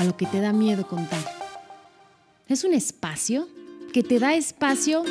[0.00, 1.20] A lo que te da miedo contar.
[2.48, 3.46] Es un espacio
[3.92, 5.02] que te da espacio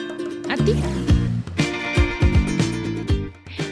[0.49, 0.73] a ti.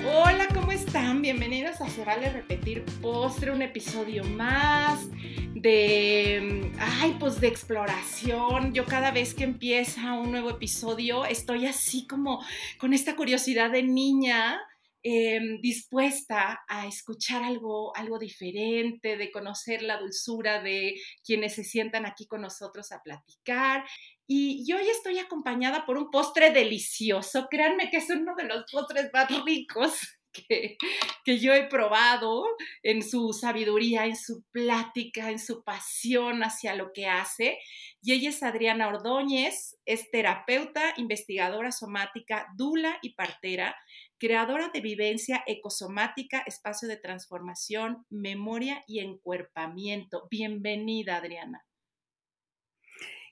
[0.05, 1.23] Hola, ¿cómo están?
[1.23, 5.07] Bienvenidos a Se Vale Repetir Postre, un episodio más
[5.55, 8.75] de, ay, pues de exploración.
[8.75, 12.45] Yo cada vez que empieza un nuevo episodio estoy así como
[12.77, 14.59] con esta curiosidad de niña.
[15.03, 22.05] Em, dispuesta a escuchar algo, algo diferente, de conocer la dulzura de quienes se sientan
[22.05, 23.85] aquí con nosotros a platicar.
[24.25, 27.47] Y, y hoy estoy acompañada por un postre delicioso.
[27.49, 29.93] Créanme que es uno de los postres más ricos
[30.33, 30.77] que,
[31.23, 32.43] que, yo he probado
[32.83, 37.59] en su sabiduría, en su plática, en su pasión hacia lo que hace.
[38.01, 43.75] Y ella es Adriana Ordóñez, es terapeuta, investigadora somática, dula y partera,
[44.17, 50.27] creadora de vivencia ecosomática, espacio de transformación, memoria y encuerpamiento.
[50.29, 51.65] Bienvenida, Adriana.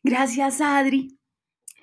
[0.04, 1.18] Gracias, Adri.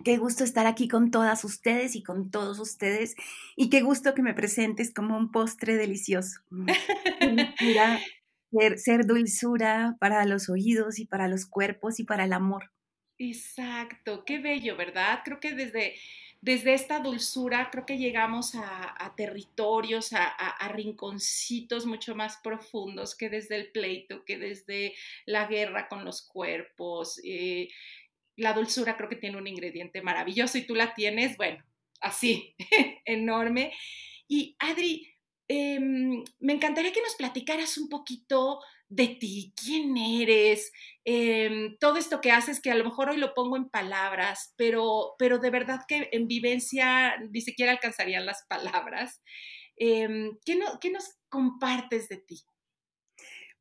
[0.05, 3.15] Qué gusto estar aquí con todas ustedes y con todos ustedes.
[3.57, 6.41] Y qué gusto que me presentes como un postre delicioso.
[6.51, 8.01] Mira,
[8.51, 12.73] ser, ser, dulzura para los oídos y para los cuerpos y para el amor.
[13.19, 15.21] Exacto, qué bello, ¿verdad?
[15.25, 15.95] Creo que desde,
[16.43, 23.55] desde esta dulzura, creo que llegamos a, territorios, a, rinconcitos mucho más profundos que desde
[23.55, 24.93] el pleito, que desde
[25.25, 27.21] la guerra con los cuerpos.
[27.23, 27.69] Eh,
[28.35, 31.65] la dulzura creo que tiene un ingrediente maravilloso y tú la tienes, bueno,
[32.01, 32.57] así,
[33.05, 33.73] enorme.
[34.27, 35.15] Y Adri,
[35.47, 38.59] eh, me encantaría que nos platicaras un poquito
[38.95, 40.73] de ti, quién eres,
[41.05, 45.15] eh, todo esto que haces, que a lo mejor hoy lo pongo en palabras, pero,
[45.19, 49.23] pero de verdad que en vivencia ni siquiera alcanzarían las palabras.
[49.77, 52.43] Eh, ¿qué, no, ¿Qué nos compartes de ti?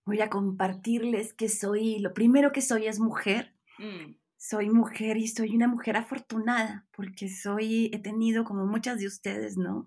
[0.05, 3.55] Voy a compartirles que soy, lo primero que soy es mujer.
[3.77, 9.05] Mm soy mujer y soy una mujer afortunada porque soy, he tenido como muchas de
[9.05, 9.85] ustedes, ¿no?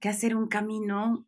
[0.00, 1.26] Que hacer un camino,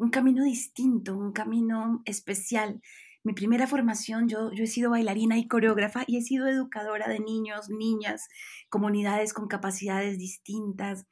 [0.00, 2.80] un camino distinto, un camino especial.
[3.22, 7.20] Mi primera formación, yo, yo he sido bailarina y coreógrafa y he sido educadora de
[7.20, 8.28] niños, niñas,
[8.70, 11.06] comunidades con capacidades distintas,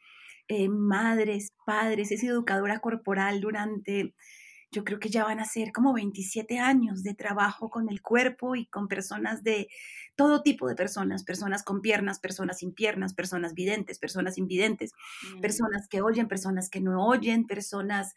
[0.49, 4.15] eh, madres, padres, he sido educadora corporal durante
[4.71, 8.55] yo creo que ya van a ser como 27 años de trabajo con el cuerpo
[8.55, 9.69] y con personas de
[10.15, 14.93] todo tipo de personas, personas con piernas, personas sin piernas, personas videntes, personas invidentes,
[15.37, 15.41] mm.
[15.41, 18.15] personas que oyen, personas que no oyen, personas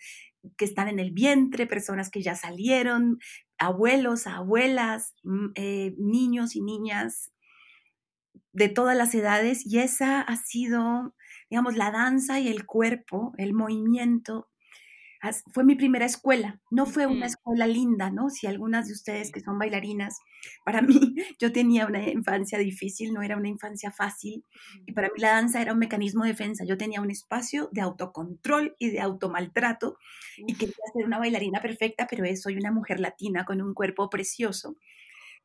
[0.57, 3.19] que están en el vientre, personas que ya salieron,
[3.57, 7.31] abuelos, abuelas, mm, eh, niños y niñas
[8.51, 11.15] de todas las edades y esa ha sido,
[11.49, 14.50] digamos, la danza y el cuerpo, el movimiento
[15.53, 16.59] fue mi primera escuela.
[16.71, 18.29] No fue una escuela linda, ¿no?
[18.29, 20.17] Si algunas de ustedes que son bailarinas,
[20.65, 24.43] para mí yo tenía una infancia difícil, no era una infancia fácil.
[24.85, 26.65] Y para mí la danza era un mecanismo de defensa.
[26.65, 29.97] Yo tenía un espacio de autocontrol y de automaltrato
[30.37, 34.75] y quería ser una bailarina perfecta, pero soy una mujer latina con un cuerpo precioso.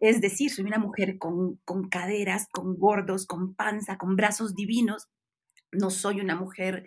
[0.01, 5.09] Es decir, soy una mujer con, con caderas, con gordos, con panza, con brazos divinos.
[5.73, 6.85] No soy una mujer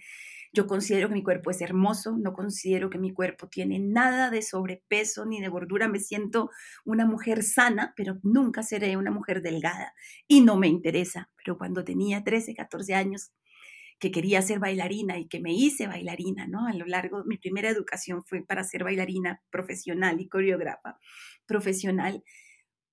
[0.52, 4.42] yo considero que mi cuerpo es hermoso, no considero que mi cuerpo tiene nada de
[4.42, 5.88] sobrepeso ni de gordura.
[5.88, 6.50] Me siento
[6.86, 9.94] una mujer sana, pero nunca seré una mujer delgada
[10.28, 11.30] y no me interesa.
[11.38, 13.32] Pero cuando tenía 13, 14 años,
[14.00, 16.66] que quería ser bailarina y que me hice bailarina, ¿no?
[16.66, 20.98] A lo largo, mi primera educación fue para ser bailarina profesional y coreógrafa
[21.46, 22.24] profesional,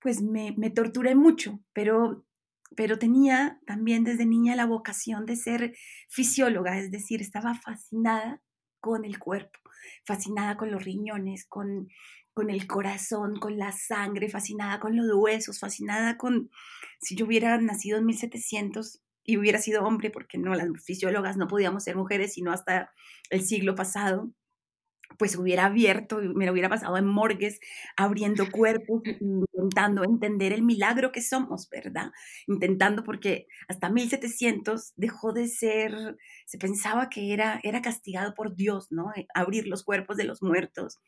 [0.00, 2.25] pues me, me torturé mucho, pero
[2.74, 5.76] pero tenía también desde niña la vocación de ser
[6.08, 8.42] fisióloga, es decir, estaba fascinada
[8.80, 9.58] con el cuerpo,
[10.04, 11.88] fascinada con los riñones, con,
[12.34, 16.50] con el corazón, con la sangre, fascinada con los huesos, fascinada con,
[17.00, 21.48] si yo hubiera nacido en 1700 y hubiera sido hombre, porque no, las fisiólogas no
[21.48, 22.92] podíamos ser mujeres sino hasta
[23.30, 24.32] el siglo pasado,
[25.18, 27.60] pues hubiera abierto, me lo hubiera pasado en morgues,
[27.96, 32.12] abriendo cuerpos, intentando entender el milagro que somos, ¿verdad?
[32.46, 36.16] Intentando, porque hasta 1700 dejó de ser,
[36.46, 39.12] se pensaba que era, era castigado por Dios, ¿no?
[39.16, 41.00] Eh, abrir los cuerpos de los muertos.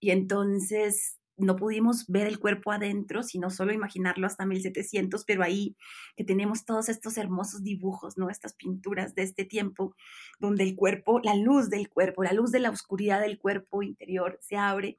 [0.00, 5.76] Y entonces no pudimos ver el cuerpo adentro, sino solo imaginarlo hasta 1700, pero ahí
[6.16, 8.30] que tenemos todos estos hermosos dibujos, ¿no?
[8.30, 9.94] Estas pinturas de este tiempo,
[10.40, 14.38] donde el cuerpo, la luz del cuerpo, la luz de la oscuridad del cuerpo interior
[14.40, 14.98] se abre.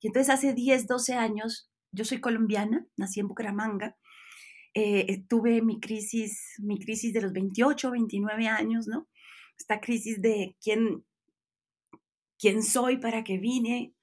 [0.00, 3.96] Y entonces hace 10, 12 años, yo soy colombiana, nací en Bucaramanga,
[4.74, 9.08] eh, tuve mi crisis, mi crisis de los 28, 29 años, ¿no?
[9.58, 11.04] Esta crisis de quién,
[12.38, 13.94] quién soy, para qué vine,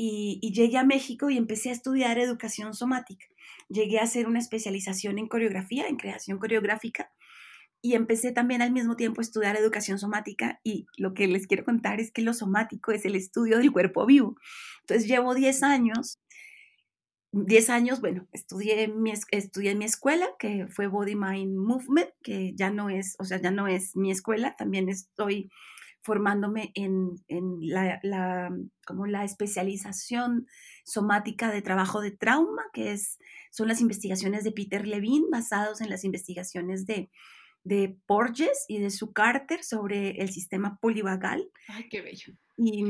[0.00, 3.26] y, llegué a México y empecé a estudiar educación somática.
[3.68, 7.10] Llegué a hacer una especialización en coreografía, en creación coreográfica,
[7.82, 11.64] y empecé también al mismo tiempo a estudiar educación somática y lo que les quiero
[11.64, 14.36] contar es que lo somático es el estudio del cuerpo vivo.
[14.80, 16.20] Entonces llevo 10 años,
[17.32, 22.52] 10 años, bueno, estudié, mi, estudié en mi escuela, que fue Body Mind Movement, que
[22.56, 25.50] ya no es, o sea, ya no es mi escuela, también estoy
[26.02, 27.16] formándome en,
[27.60, 28.50] la,
[28.86, 30.46] como la especialización
[30.84, 33.18] somática de trabajo de trauma, que es,
[33.50, 37.10] son las investigaciones de Peter Levine basados en las investigaciones de,
[37.64, 41.50] de Porges y de su Carter sobre el sistema polivagal.
[41.68, 42.32] Ay, qué bello.
[42.56, 42.84] Y,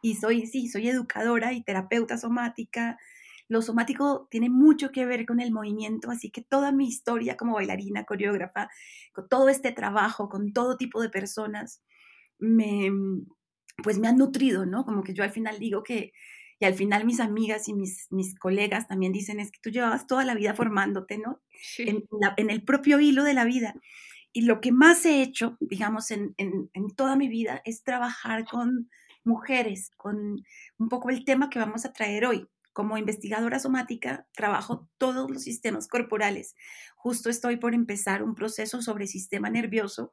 [0.00, 2.98] y, soy, sí, soy educadora y terapeuta somática.
[3.48, 7.54] Lo somático tiene mucho que ver con el movimiento, así que toda mi historia como
[7.54, 8.70] bailarina, coreógrafa,
[9.12, 11.82] con todo este trabajo, con todo tipo de personas,
[12.42, 12.90] me,
[13.82, 14.84] pues me han nutrido, ¿no?
[14.84, 16.12] Como que yo al final digo que,
[16.58, 20.06] y al final mis amigas y mis, mis colegas también dicen, es que tú llevabas
[20.06, 21.40] toda la vida formándote, ¿no?
[21.78, 22.04] En,
[22.36, 23.74] en, el propio hilo de la vida.
[24.32, 28.44] Y lo que más he hecho, digamos, en, en, en, toda mi vida es trabajar
[28.44, 28.88] con
[29.24, 30.42] mujeres, con
[30.78, 32.46] un poco el tema que vamos a traer hoy.
[32.72, 36.56] Como investigadora somática, trabajo todos los sistemas corporales.
[36.96, 40.12] Justo estoy por empezar un proceso sobre sistema nervioso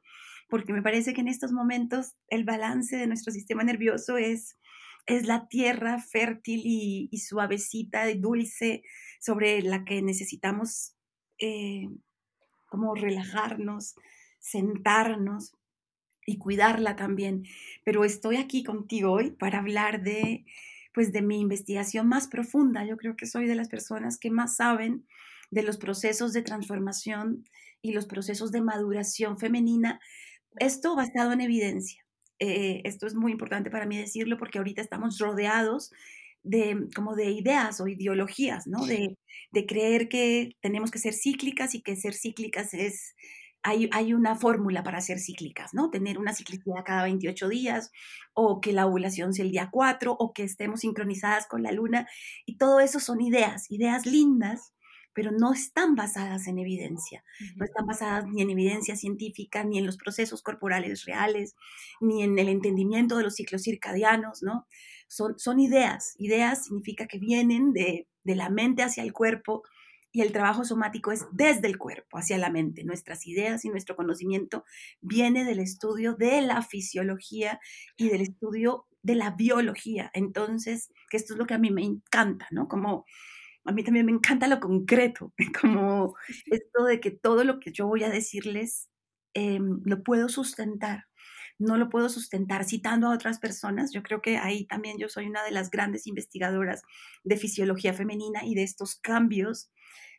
[0.50, 4.58] porque me parece que en estos momentos el balance de nuestro sistema nervioso es,
[5.06, 8.82] es la tierra fértil y, suavecita y dulce
[9.20, 10.94] sobre la que necesitamos
[11.38, 11.88] eh,
[12.66, 13.94] como relajarnos,
[14.38, 15.52] sentarnos
[16.26, 17.44] y cuidarla también.
[17.84, 20.44] Pero estoy aquí contigo hoy para hablar de
[20.92, 22.84] pues de mi investigación más profunda.
[22.84, 25.06] Yo creo que soy de las personas que más saben
[25.50, 27.48] de los procesos de transformación
[27.82, 30.00] y los procesos de maduración femenina
[30.56, 32.04] esto basado en evidencia.
[32.38, 35.90] Eh, esto es muy importante para mí decirlo porque ahorita estamos rodeados
[36.42, 38.86] de como de ideas o ideologías, ¿no?
[38.86, 39.16] De,
[39.66, 43.14] creer que tenemos que ser cíclicas y que ser cíclicas es,
[43.62, 45.90] hay, hay una fórmula para ser cíclicas, ¿no?
[45.90, 47.90] Tener una ciclicidad cada 28 días
[48.32, 52.08] o que la ovulación sea el día 4 o que estemos sincronizadas con la luna
[52.46, 54.72] y todo eso son ideas, ideas lindas,
[55.12, 57.24] pero no están basadas en evidencia,
[57.56, 61.56] no están basadas ni en evidencia científica, ni en los procesos corporales reales,
[62.00, 64.66] ni en el entendimiento de los ciclos circadianos, ¿no?
[65.08, 69.62] Son, son ideas, ideas significa que vienen de, de la mente hacia el cuerpo,
[70.12, 72.84] y el trabajo somático es desde el cuerpo hacia la mente.
[72.84, 74.64] Nuestras ideas y nuestro conocimiento
[75.00, 77.60] viene del estudio de la fisiología
[77.96, 80.10] y del estudio de la biología.
[80.12, 82.66] Entonces, que esto es lo que a mí me encanta, ¿no?
[82.68, 83.04] Como
[83.70, 87.86] a mí también me encanta lo concreto, como esto de que todo lo que yo
[87.86, 88.88] voy a decirles
[89.32, 91.04] em, lo puedo sustentar.
[91.58, 93.92] No lo puedo sustentar citando a otras personas.
[93.92, 96.82] Yo creo que ahí también yo soy una de las grandes investigadoras
[97.22, 99.70] de fisiología femenina y de estos cambios,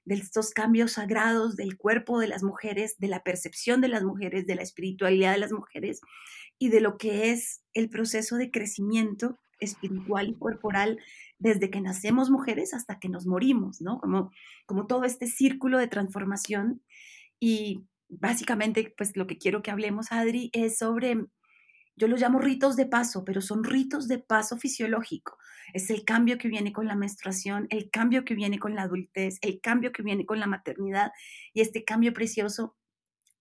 [0.06, 4.46] de estos cambios sagrados del cuerpo de las mujeres, de la percepción de las mujeres,
[4.46, 6.00] de la espiritualidad de las mujeres
[6.58, 11.00] y de lo que es el proceso de crecimiento espiritual y corporal
[11.42, 14.00] desde que nacemos mujeres hasta que nos morimos, ¿no?
[14.00, 14.32] Como,
[14.68, 16.84] como todo este círculo de transformación.
[17.40, 21.26] Y básicamente, pues lo que quiero que hablemos, Adri, es sobre,
[21.96, 25.36] yo lo llamo ritos de paso, pero son ritos de paso fisiológico.
[25.74, 29.40] Es el cambio que viene con la menstruación, el cambio que viene con la adultez,
[29.42, 31.12] el cambio que viene con la maternidad
[31.54, 32.76] y este cambio precioso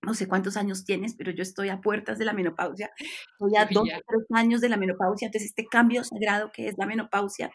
[0.03, 3.67] no sé cuántos años tienes, pero yo estoy a puertas de la menopausia, estoy a
[3.71, 7.51] dos o tres años de la menopausia, entonces este cambio sagrado que es la menopausia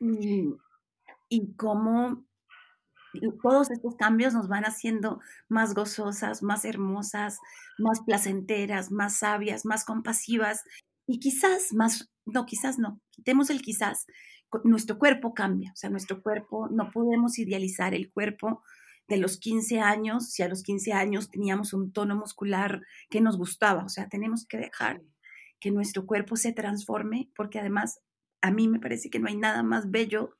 [0.00, 0.54] y,
[1.28, 2.24] y cómo
[3.42, 7.38] todos estos cambios nos van haciendo más gozosas, más hermosas,
[7.78, 10.64] más placenteras, más sabias, más compasivas
[11.06, 14.06] y quizás más, no, quizás no, quitemos el quizás,
[14.64, 18.62] nuestro cuerpo cambia, o sea, nuestro cuerpo, no podemos idealizar el cuerpo
[19.08, 23.36] de los 15 años, si a los 15 años teníamos un tono muscular que nos
[23.36, 25.02] gustaba, o sea, tenemos que dejar
[25.60, 28.00] que nuestro cuerpo se transforme porque además
[28.40, 30.36] a mí me parece que no hay nada más bello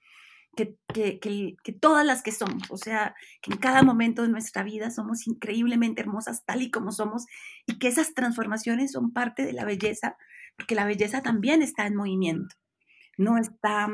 [0.57, 2.71] que, que, todas las que somos.
[2.71, 6.93] O sea, que en cada momento de nuestra vida somos increíblemente hermosas tal y como
[6.93, 7.27] somos
[7.67, 10.17] y que esas transformaciones son parte de la belleza,
[10.57, 12.57] porque la belleza también está en movimiento.
[13.17, 13.89] No está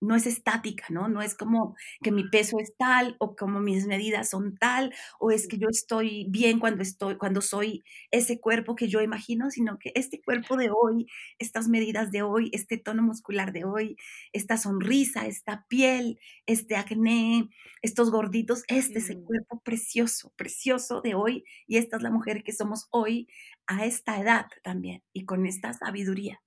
[0.00, 1.08] no es estática, ¿no?
[1.08, 5.30] No es como que mi peso es tal o como mis medidas son tal o
[5.30, 9.78] es que yo estoy bien cuando estoy cuando soy ese cuerpo que yo imagino, sino
[9.78, 11.06] que este cuerpo de hoy,
[11.38, 13.96] estas medidas de hoy, este tono muscular de hoy,
[14.32, 17.50] esta sonrisa, esta piel, este acné,
[17.82, 22.42] estos gorditos, este es el cuerpo precioso, precioso de hoy y esta es la mujer
[22.42, 23.28] que somos hoy
[23.66, 26.40] a esta edad también y con esta sabiduría.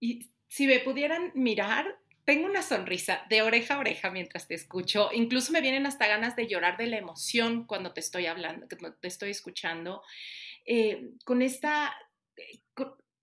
[0.00, 5.10] Y si me pudieran mirar, tengo una sonrisa de oreja a oreja mientras te escucho.
[5.12, 9.08] Incluso me vienen hasta ganas de llorar de la emoción cuando te estoy hablando, te
[9.08, 10.02] estoy escuchando.
[10.66, 11.94] Eh, con esta,
[12.36, 12.58] eh,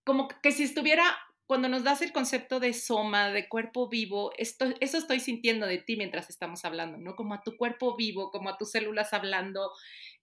[0.05, 1.03] como que si estuviera,
[1.45, 5.79] cuando nos das el concepto de soma, de cuerpo vivo, esto, eso estoy sintiendo de
[5.79, 7.17] ti mientras estamos hablando, ¿no?
[7.17, 9.73] Como a tu cuerpo vivo, como a tus células hablando,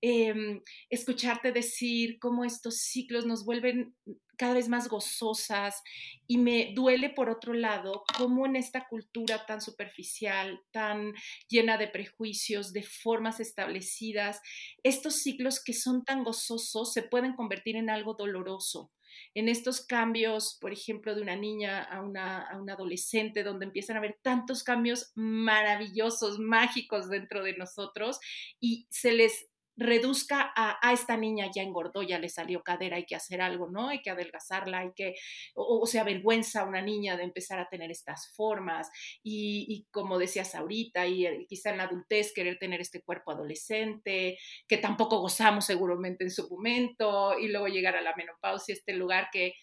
[0.00, 0.60] Em,
[0.90, 3.94] escucharte decir cómo estos ciclos nos vuelven
[4.36, 5.82] cada vez más gozosas
[6.26, 11.14] y me duele por otro lado cómo en esta cultura tan superficial, tan
[11.48, 14.40] llena de prejuicios, de formas establecidas,
[14.82, 18.90] estos ciclos que son tan gozosos se pueden convertir en algo doloroso.
[19.34, 23.94] En estos cambios, por ejemplo, de una niña a una, a una, adolescente, donde empiezan
[23.94, 28.18] a haber tantos cambios maravillosos, mágicos dentro de nosotros
[28.60, 33.16] y se les reduzca a, esta niña ya engordó, ya le salió cadera, hay que
[33.16, 33.88] hacer algo, ¿no?
[33.88, 35.14] Hay que adelgazarla, hay que,
[35.54, 38.88] o, sea, avergüenza a una niña de empezar a tener estas formas
[39.22, 44.38] y, como decías ahorita, y, eh, quizá en la adultez querer tener este cuerpo adolescente,
[44.68, 49.28] que tampoco gozamos seguramente en su momento, y luego llegar a la menopausia, este lugar
[49.32, 49.54] que,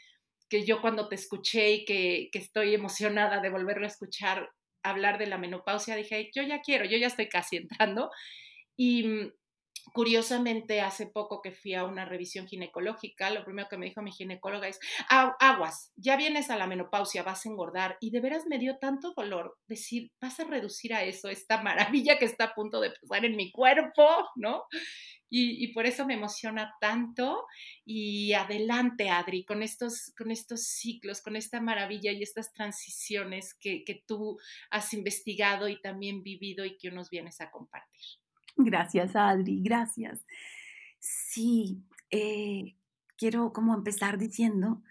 [0.49, 4.49] que yo cuando te escuché y que, que estoy emocionada de volverlo a escuchar
[4.83, 8.09] hablar de la menopausia, dije, yo ya quiero, yo ya estoy casi entrando.
[8.75, 9.31] Y, mm,
[9.93, 14.11] Curiosamente, hace poco que fui a una revisión ginecológica, lo primero que me dijo mi
[14.11, 17.97] ginecóloga es, aguas, ya vienes a la menopausia, vas a engordar.
[17.99, 22.17] Y de veras me dio tanto dolor decir, vas a reducir a eso, esta maravilla
[22.17, 24.63] que está a punto de pasar en mi cuerpo, ¿no?
[25.33, 27.45] Y, por eso me emociona tanto.
[27.85, 33.83] Y adelante, Adri, con estos, con estos ciclos, con esta maravilla y estas transiciones que,
[33.85, 34.37] que tú
[34.69, 38.20] has investigado y también vivido y que nos vienes a compartir.
[38.57, 40.25] Gracias, Adri, gracias.
[40.99, 42.75] Sí, eh,
[43.17, 44.81] quiero como empezar diciendo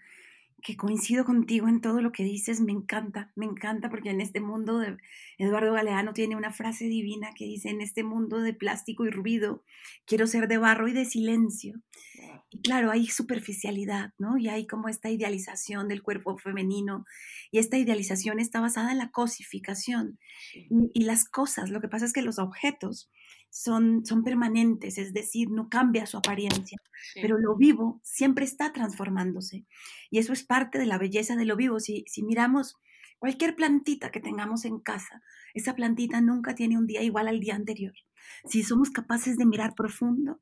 [0.61, 4.39] que coincido contigo en todo lo que dices, me encanta, me encanta porque en este
[4.39, 4.97] mundo de
[5.37, 9.63] Eduardo Galeano tiene una frase divina que dice, en este mundo de plástico y ruido,
[10.05, 11.81] quiero ser de barro y de silencio.
[12.49, 14.37] Y claro, hay superficialidad, ¿no?
[14.37, 17.05] Y hay como esta idealización del cuerpo femenino
[17.49, 20.19] y esta idealización está basada en la cosificación
[20.53, 23.09] y, y las cosas, lo que pasa es que los objetos
[23.51, 26.77] son, son permanentes, es decir, no cambia su apariencia,
[27.15, 29.65] pero lo vivo siempre está transformándose.
[30.09, 31.79] Y eso es parte de la belleza de lo vivo.
[31.79, 32.77] Si, si miramos
[33.19, 35.21] cualquier plantita que tengamos en casa,
[35.53, 37.93] esa plantita nunca tiene un día igual al día anterior.
[38.45, 40.39] Si somos capaces de mirar profundo,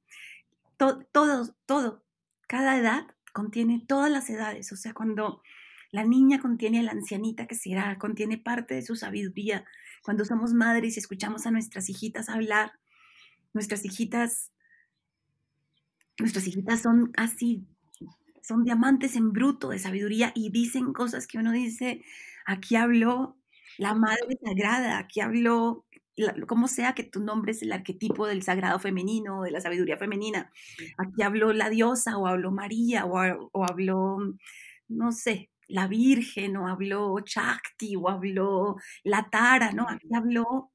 [0.77, 2.03] todo, todo,
[2.47, 4.71] cada edad contiene todas las edades.
[4.71, 5.41] O sea, cuando
[5.91, 9.65] la niña contiene a la ancianita que será, contiene parte de su sabiduría.
[10.03, 12.71] Cuando somos madres y escuchamos a nuestras hijitas hablar,
[13.53, 14.51] nuestras hijitas,
[16.19, 17.65] nuestras hijitas son así,
[18.41, 22.01] son diamantes en bruto de sabiduría y dicen cosas que uno dice,
[22.45, 23.37] aquí habló
[23.77, 25.85] la Madre Sagrada, aquí habló,
[26.47, 30.51] como sea que tu nombre es el arquetipo del sagrado femenino, de la sabiduría femenina,
[30.97, 34.17] aquí habló la diosa o habló María o, o habló,
[34.89, 39.87] no sé, la Virgen o habló Chakti o habló la Tara, ¿no?
[39.87, 40.71] Aquí habló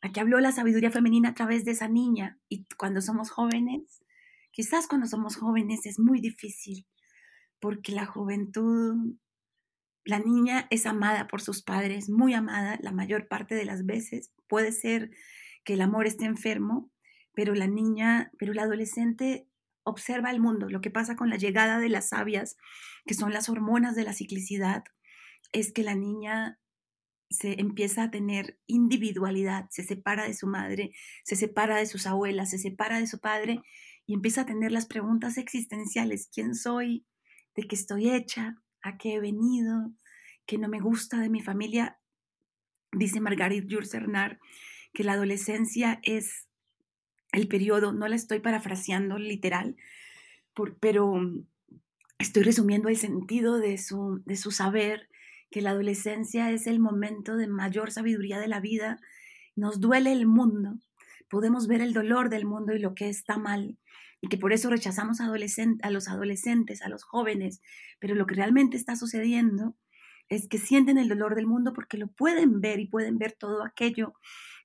[0.00, 2.38] Aquí habló la sabiduría femenina a través de esa niña.
[2.48, 4.04] Y cuando somos jóvenes,
[4.52, 6.86] quizás cuando somos jóvenes es muy difícil,
[7.60, 9.16] porque la juventud,
[10.04, 14.32] la niña es amada por sus padres, muy amada la mayor parte de las veces.
[14.48, 15.10] Puede ser
[15.64, 16.90] que el amor esté enfermo,
[17.34, 19.48] pero la niña, pero el adolescente
[19.84, 20.68] observa el mundo.
[20.70, 22.56] Lo que pasa con la llegada de las sabias,
[23.04, 24.84] que son las hormonas de la ciclicidad,
[25.52, 26.58] es que la niña
[27.30, 30.92] se empieza a tener individualidad, se separa de su madre,
[31.24, 33.62] se separa de sus abuelas, se separa de su padre
[34.06, 37.04] y empieza a tener las preguntas existenciales, ¿quién soy?
[37.54, 38.56] ¿De qué estoy hecha?
[38.82, 39.92] ¿A qué he venido?
[40.46, 41.98] ¿Qué no me gusta de mi familia?
[42.92, 43.92] Dice Margarit Jules
[44.94, 46.48] que la adolescencia es
[47.32, 49.76] el periodo, no la estoy parafraseando literal,
[50.80, 51.20] pero
[52.18, 55.08] estoy resumiendo el sentido de su, de su saber,
[55.50, 58.98] que la adolescencia es el momento de mayor sabiduría de la vida,
[59.56, 60.78] nos duele el mundo,
[61.28, 63.78] podemos ver el dolor del mundo y lo que está mal,
[64.20, 67.60] y que por eso rechazamos a, a los adolescentes, a los jóvenes,
[67.98, 69.76] pero lo que realmente está sucediendo
[70.28, 73.64] es que sienten el dolor del mundo porque lo pueden ver y pueden ver todo
[73.64, 74.14] aquello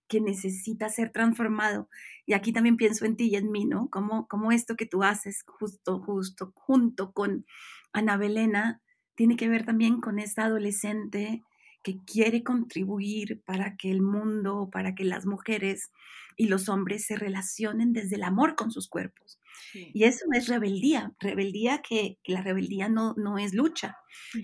[0.07, 1.89] que necesita ser transformado.
[2.25, 3.89] Y aquí también pienso en ti y en mí, ¿no?
[3.89, 7.45] Como, como esto que tú haces justo, justo, junto con
[7.93, 8.82] Ana Belena,
[9.15, 11.43] tiene que ver también con esta adolescente
[11.83, 15.91] que quiere contribuir para que el mundo, para que las mujeres
[16.37, 19.39] y los hombres se relacionen desde el amor con sus cuerpos.
[19.73, 23.97] Y eso es rebeldía, rebeldía que, la rebeldía no, no es lucha,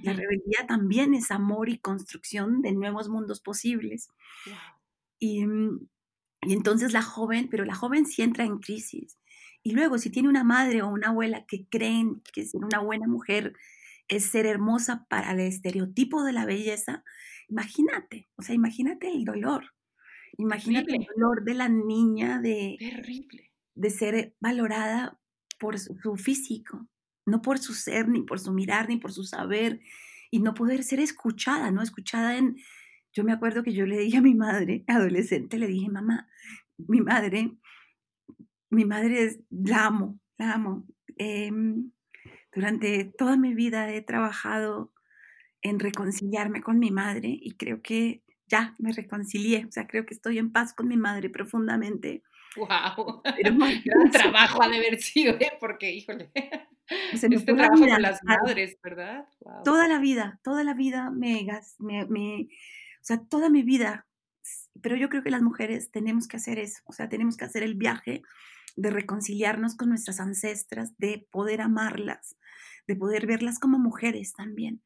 [0.04, 4.10] la rebeldía también es amor y construcción de nuevos mundos posibles.
[5.18, 5.88] Y, mm,
[6.42, 9.18] y entonces la joven, pero la joven sí entra en crisis.
[9.62, 13.08] Y luego, si tiene una madre o una abuela que creen que ser una buena
[13.08, 13.54] mujer
[14.10, 17.04] es ser hermosa para el estereotipo de la belleza,
[17.48, 19.74] imagínate, o sea, imagínate el dolor.
[20.38, 23.52] Imagínate el dolor de la niña de, Terrible.
[23.76, 25.20] de ser valorada
[25.60, 26.88] por su físico,
[27.26, 29.82] no por su ser, ni por su mirar, ni por su saber,
[30.32, 31.82] y no poder ser escuchada, ¿no?
[31.82, 32.58] Escuchada en...
[33.12, 36.30] Yo me acuerdo que yo le dije a mi madre, adolescente, le dije, mamá,
[36.78, 37.58] mi madre,
[38.70, 40.88] mi madre es, la amo, la amo.
[41.18, 41.92] Em,
[42.54, 44.92] durante toda mi vida he trabajado
[45.62, 50.14] en reconciliarme con mi madre y creo que ya me reconcilié, o sea, creo que
[50.14, 52.24] estoy en paz con mi madre profundamente.
[52.56, 53.22] ¡Wow!
[53.24, 55.52] Pero Gran trabajo ha de haber sido, ¿eh?
[55.60, 56.32] Porque, híjole,
[57.14, 59.26] este trabajo con las madres, ¿verdad?
[59.64, 64.08] Toda la vida, toda la vida me, me, me, o sea, toda mi vida,
[64.82, 67.64] pero yo creo que las mujeres tenemos que hacer eso, o sea, tenemos que hacer
[67.64, 68.24] el viaje
[68.76, 72.38] de reconciliarnos con nuestras ancestras, de poder amarlas,
[72.90, 74.82] de poder verlas como mujeres también.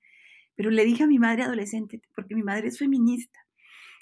[0.56, 3.40] Pero le dije a mi madre adolescente, porque mi madre es feminista,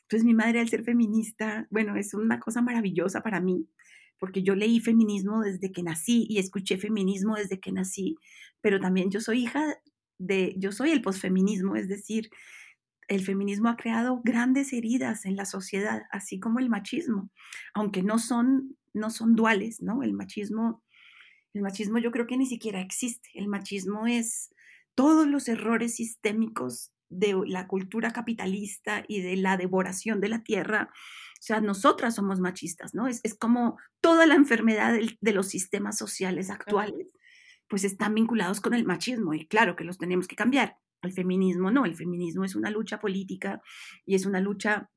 [0.02, 3.70] entonces mi madre al ser feminista, bueno, es una cosa maravillosa para mí,
[4.18, 8.16] porque yo leí feminismo desde que nací y escuché feminismo desde que nací,
[8.60, 9.78] pero también yo soy hija
[10.18, 12.30] de, yo soy el posfeminismo, es decir,
[13.08, 17.30] el feminismo ha creado grandes heridas en la sociedad, así como el machismo,
[17.74, 20.02] aunque no son, no son duales, ¿no?
[20.02, 20.84] El machismo,
[21.54, 23.30] el machismo yo creo que ni siquiera existe.
[23.34, 24.54] El machismo es
[24.96, 30.90] todos los errores sistémicos de la cultura capitalista y de la devoración de la tierra.
[30.94, 33.08] O sea, nosotras somos machistas, ¿no?
[33.08, 37.14] Es, como toda la enfermedad de, los sistemas sociales actuales,
[37.68, 40.78] pues están vinculados con el machismo y claro que los tenemos que cambiar.
[41.02, 43.62] El feminismo no, el feminismo es una lucha política
[44.06, 44.90] y es una lucha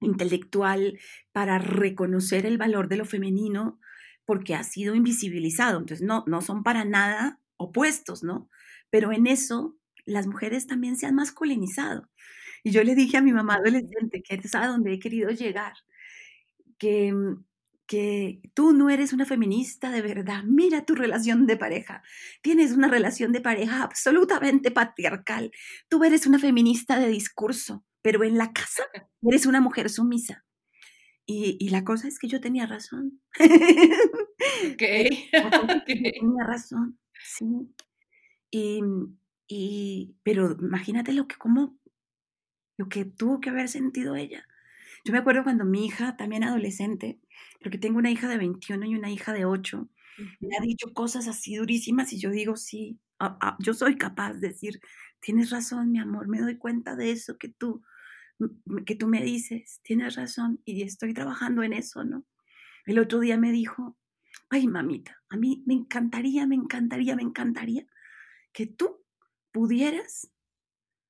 [0.00, 0.98] intelectual
[1.32, 3.78] para reconocer el valor de lo femenino
[4.24, 5.78] porque ha sido invisibilizado.
[5.78, 8.48] Entonces, no, no son para nada opuestos, ¿no?
[8.90, 12.10] Pero en eso las mujeres también se han masculinizado.
[12.62, 15.74] Y yo le dije a mi mamá adolescente, que es a donde he querido llegar,
[16.78, 17.44] que, mm,
[17.86, 20.42] que tú no eres una feminista de verdad.
[20.44, 22.02] Mira tu relación de pareja.
[22.42, 25.52] Tienes una relación de pareja absolutamente patriarcal.
[25.88, 28.84] Tú eres una feminista de discurso, pero en la casa
[29.22, 30.43] eres una mujer sumisa.
[31.26, 33.20] Y, y la cosa es que yo tenía razón.
[33.40, 34.82] Ok.
[35.86, 37.74] tenía razón, sí.
[38.50, 38.80] Y,
[39.48, 41.78] y, pero imagínate lo que, como,
[42.76, 44.46] lo que tuvo que haber sentido ella.
[45.04, 47.20] Yo me acuerdo cuando mi hija, también adolescente,
[47.62, 49.88] porque tengo una hija de 21 y una hija de 8,
[50.40, 52.98] me ha dicho cosas así durísimas y yo digo, sí,
[53.58, 54.80] yo soy capaz de decir,
[55.20, 57.82] tienes razón, mi amor, me doy cuenta de eso que tú,
[58.86, 62.24] que tú me dices, tienes razón y estoy trabajando en eso, ¿no?
[62.86, 63.96] El otro día me dijo,
[64.50, 67.86] ay, mamita, a mí me encantaría, me encantaría, me encantaría
[68.52, 69.04] que tú
[69.52, 70.30] pudieras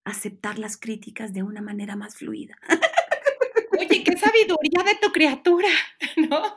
[0.05, 2.59] aceptar las críticas de una manera más fluida.
[3.79, 5.68] Oye, qué sabiduría de tu criatura,
[6.16, 6.57] ¿no?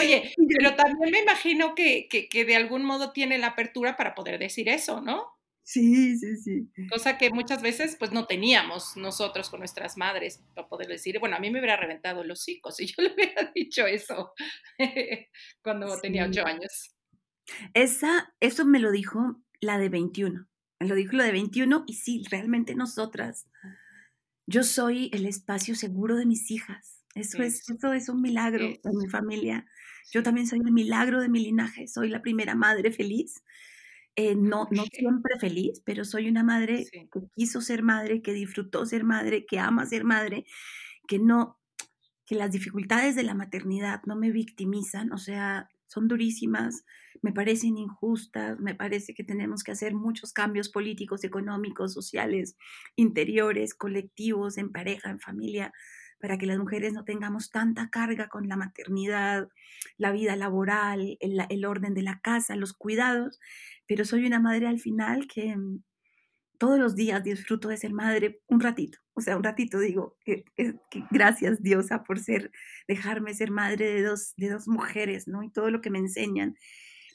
[0.00, 4.38] Oye, pero también me imagino que, que, de algún modo tiene la apertura para poder
[4.38, 5.37] decir eso, ¿no?
[5.68, 6.70] Sí, sí, sí.
[6.88, 11.36] Cosa que muchas veces pues no teníamos nosotros con nuestras madres para poder decir, bueno,
[11.36, 14.32] a mí me hubiera reventado los hocico si yo le hubiera dicho eso
[15.62, 16.96] cuando tenía ocho años.
[17.74, 20.48] Esa, eso me lo dijo la de 21.
[20.80, 23.46] Lo dijo lo de 21 y sí, realmente nosotras.
[24.46, 27.04] Yo soy el espacio seguro de mis hijas.
[27.14, 29.66] Eso, es, eso es un milagro en mi familia.
[30.12, 31.88] Yo también soy el milagro de mi linaje.
[31.88, 33.42] Soy la primera madre feliz.
[34.20, 38.84] Eh, no, no siempre feliz, pero soy una madre que quiso ser madre, que disfrutó
[38.84, 40.44] ser madre, que ama ser madre,
[41.06, 41.56] que no,
[42.26, 46.84] que las dificultades de la maternidad no me victimizan, o sea, son durísimas,
[47.22, 52.56] me parecen injustas, me parece que tenemos que hacer muchos cambios políticos, económicos, sociales,
[52.96, 55.72] interiores, colectivos, en pareja, en familia,
[56.20, 59.48] para que las mujeres no tengamos tanta carga con la maternidad,
[59.96, 63.38] la vida laboral, el, orden de la casa, los cuidados,
[63.88, 65.56] pero soy una madre al final que,
[66.58, 70.44] todos los días disfruto de ser madre un ratito, o sea, un ratito digo, que,
[71.10, 72.50] gracias Diosa por ser,
[72.88, 75.42] dejarme ser madre de dos, de dos mujeres, ¿no?
[75.42, 76.56] Y todo lo que me enseñan.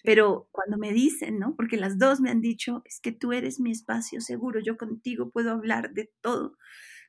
[0.04, 1.56] Pero cuando me dicen, ¿no?
[1.56, 5.30] Porque las dos me han dicho, es que tú eres mi espacio seguro, yo contigo
[5.32, 6.58] puedo hablar de todo,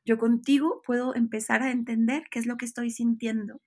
[0.04, 3.60] yo contigo puedo empezar a entender qué es lo que estoy sintiendo.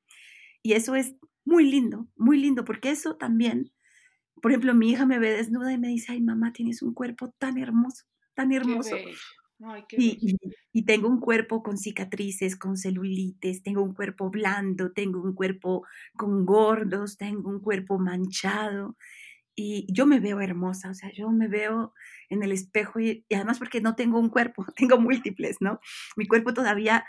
[0.64, 3.72] Y eso es muy lindo, muy lindo, porque eso también,
[4.42, 7.34] por ejemplo, mi hija me ve desnuda y me dice, ay mamá, tienes un cuerpo
[7.40, 8.06] tan hermoso
[8.38, 8.96] tan hermoso.
[9.92, 15.86] y, tengo un cuerpo con cicatrices, con celulites, tengo un cuerpo blando, tengo un cuerpo
[16.16, 18.96] con gordos, tengo un cuerpo manchado.
[19.56, 21.94] Y yo me veo hermosa, o sea, yo me veo
[22.30, 25.80] en el espejo y, y además porque no tengo un cuerpo, tengo múltiples, ¿no?
[26.16, 27.04] Mi cuerpo todavía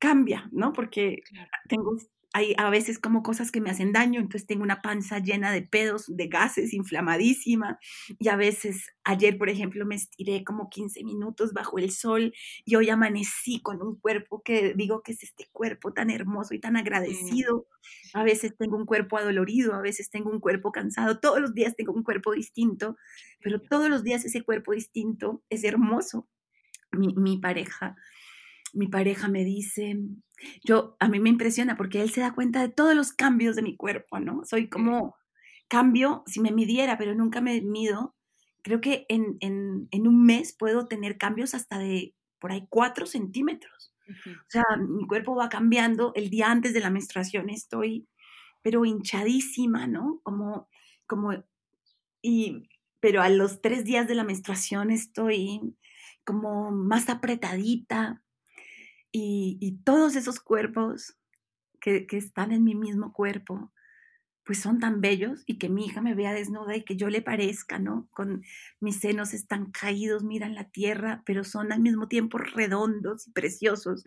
[0.00, 0.72] cambia, ¿no?
[0.72, 1.22] Porque
[1.68, 1.96] tengo
[2.32, 5.62] hay a veces como cosas que me hacen daño, entonces tengo una panza llena de
[5.62, 7.78] pedos, de gases, inflamadísima,
[8.18, 12.32] y a veces ayer, por ejemplo, me estiré como 15 minutos bajo el sol
[12.64, 16.60] y hoy amanecí con un cuerpo que digo que es este cuerpo tan hermoso y
[16.60, 17.66] tan agradecido.
[18.14, 21.76] A veces tengo un cuerpo adolorido, a veces tengo un cuerpo cansado, todos los días
[21.76, 22.96] tengo un cuerpo distinto,
[23.42, 26.28] pero todos los días ese cuerpo distinto es hermoso.
[26.92, 27.96] Mi, mi pareja
[28.72, 29.98] mi pareja me dice,
[30.64, 33.62] yo, a mí me impresiona porque él se da cuenta de todos los cambios de
[33.62, 34.44] mi cuerpo, ¿no?
[34.44, 35.16] Soy como
[35.68, 38.14] cambio, si me midiera, pero nunca me mido,
[38.62, 39.38] creo que en,
[39.92, 43.94] un mes puedo tener cambios hasta de por ahí cuatro centímetros.
[44.08, 46.12] O sea, mi cuerpo va cambiando.
[46.14, 48.08] El día antes de la menstruación estoy,
[48.62, 50.20] pero hinchadísima, ¿no?
[50.22, 50.68] Como,
[51.06, 51.32] como,
[52.20, 52.68] y,
[53.00, 55.60] pero a los tres días de la menstruación estoy
[56.24, 58.22] como más apretadita,
[59.12, 61.16] y, todos esos cuerpos
[61.80, 63.72] que, están en mi mismo cuerpo,
[64.44, 67.22] pues son tan bellos y que mi hija me vea desnuda y que yo le
[67.22, 68.08] parezca, ¿no?
[68.10, 68.42] Con
[68.80, 74.04] mis senos están caídos, miran la tierra, pero son al mismo tiempo redondos y preciosos.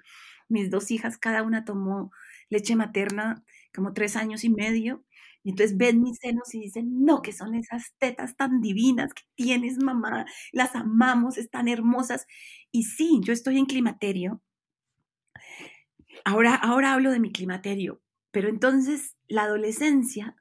[0.49, 2.11] Mis dos hijas, cada una tomó
[2.49, 5.05] leche materna como tres años y medio.
[5.43, 9.23] Y entonces ven mis senos y dicen, no, que son esas tetas tan divinas que
[9.35, 12.25] tienes, mamá, las amamos, están hermosas.
[12.71, 14.41] Y sí, yo estoy en climaterio,
[16.25, 20.35] Ahora, ahora hablo de mi climaterio, pero entonces la adolescencia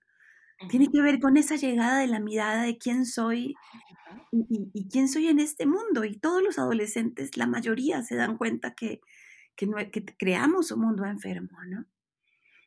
[0.69, 3.55] tiene que ver con esa llegada de la mirada de quién soy
[4.33, 6.05] y, quién soy en este mundo.
[6.05, 9.01] Y todos los adolescentes, la mayoría, se dan cuenta que,
[9.57, 11.87] que, que creamos un mundo enfermo, ¿no?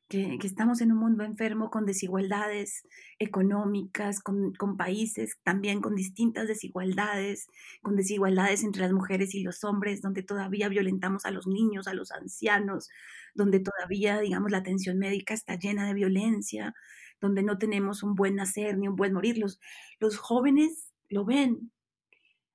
[0.08, 2.84] Que, estamos en un mundo enfermo con desigualdades
[3.20, 7.48] económicas, con, países también con distintas desigualdades,
[7.82, 11.94] con desigualdades entre las mujeres y los hombres, donde todavía violentamos a los niños, a
[11.94, 12.90] los ancianos,
[13.34, 16.74] donde todavía, digamos, la atención médica está llena de violencia,
[17.20, 19.38] donde no tenemos un buen nacer ni un buen morir.
[19.38, 19.60] Los,
[20.00, 21.72] los jóvenes lo ven,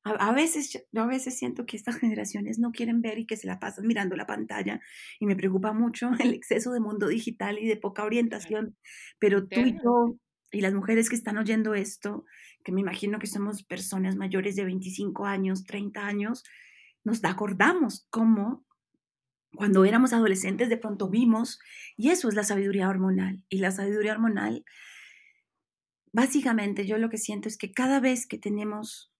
[0.04, 3.46] a, veces, yo a veces siento que estas generaciones no quieren ver y que se
[3.46, 4.80] la pasan mirando la pantalla
[5.20, 8.76] y me preocupa mucho el exceso de mundo digital y de poca orientación,
[9.18, 10.16] pero tú y yo
[10.50, 12.26] y las mujeres que están oyendo esto,
[12.62, 16.44] que me imagino que somos personas mayores de 25 años, 30 años,
[17.04, 18.64] nos acordamos cómo
[19.54, 21.58] cuando éramos adolescentes de pronto vimos,
[21.96, 24.64] y eso es la sabiduría hormonal, y la sabiduría hormonal,
[26.12, 29.11] básicamente yo lo que siento es que cada vez que tenemos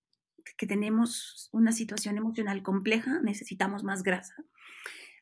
[0.57, 4.35] que tenemos una situación emocional compleja, necesitamos más grasa.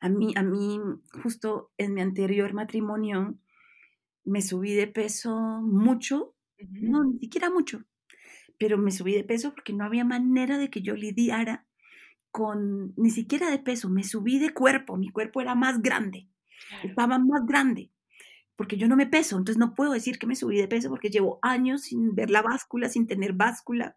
[0.00, 0.80] A mí, a mí,
[1.22, 3.38] justo en mi anterior matrimonio,
[4.24, 7.85] me subí de peso mucho, no, ni siquiera mucho,
[8.59, 11.66] pero me subí de peso porque no había manera de que yo lidiara
[12.30, 16.28] con, ni siquiera de peso, me subí de cuerpo, mi cuerpo era más grande,
[16.83, 17.90] estaba más grande,
[18.56, 21.11] porque yo no me peso, entonces no puedo decir que me subí de peso porque
[21.11, 23.96] llevo años sin ver la báscula, sin tener báscula,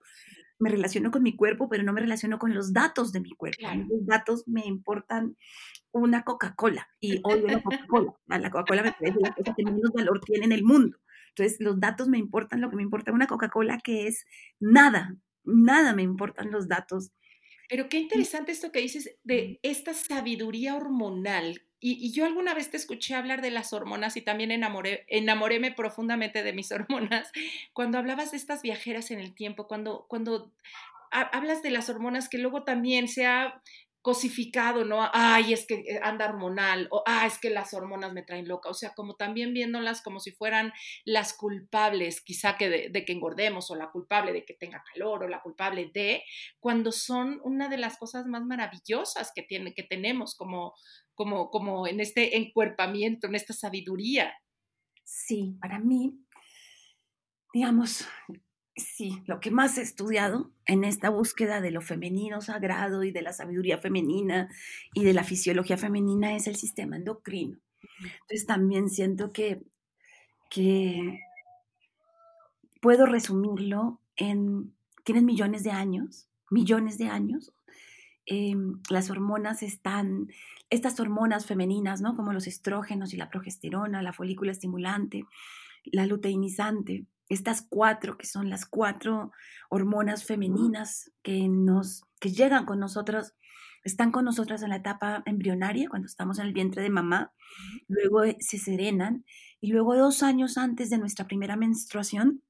[0.64, 3.68] me relaciono con mi cuerpo, pero no me relaciono con los datos de mi cuerpo.
[3.90, 5.36] Los datos me importan
[5.92, 8.14] una Coca-Cola y odio la Coca-Cola.
[8.28, 10.98] La Coca-Cola me parece la cosa que menos valor tiene en el mundo.
[11.36, 14.26] Entonces, los datos me importan, lo que me importa una Coca-Cola que es
[14.62, 17.12] nada, nada me importan los datos.
[17.68, 22.78] Pero qué interesante esto que dices de esta sabiduría hormonal y, yo alguna vez te
[22.78, 27.32] escuché hablar de las hormonas y también enamoré, enamoréme profundamente de mis hormonas
[27.74, 30.52] cuando hablabas de estas viajeras en el tiempo, cuando, cuando
[31.12, 33.62] hablas de las hormonas que luego también se ha
[34.04, 35.10] cosificado, ¿no?
[35.14, 38.70] Ay, es que eh, anda hormonal, o ah, es que las hormonas me traen loca,
[38.70, 40.74] o sea, como también viéndolas como si fueran
[41.06, 45.28] las culpables, quizá que de, que engordemos, o la culpable de que tenga calor, o
[45.30, 46.22] la culpable de,
[46.60, 50.74] cuando son una de las cosas más maravillosas que, que tenemos como,
[51.16, 54.34] como, como en este encuerpamiento, en esta sabiduría.
[55.06, 56.20] Sí, para mí,
[57.54, 58.06] digamos,
[58.76, 63.22] Sí, lo que más he estudiado en esta búsqueda de lo femenino sagrado y de
[63.22, 64.50] la sabiduría femenina
[64.96, 67.60] y de la fisiología femenina es el sistema endocrino.
[68.00, 69.62] Entonces también siento que,
[70.50, 71.20] que
[72.82, 77.54] puedo resumirlo en, tienen millones de años, millones de años.
[78.26, 80.30] Em, las hormonas están,
[80.72, 82.16] estas hormonas femeninas, ¿no?
[82.16, 85.26] Como los estrógenos y la progesterona, la folícula estimulante,
[85.86, 89.32] la luteinizante, estas cuatro que son las cuatro
[89.70, 93.34] hormonas femeninas que nos que llegan con nosotros
[93.84, 97.34] están con nosotras en la etapa embrionaria cuando estamos en el vientre de mamá
[97.88, 99.26] luego eh, se serenan
[99.62, 102.42] y luego dos años antes de nuestra primera menstruación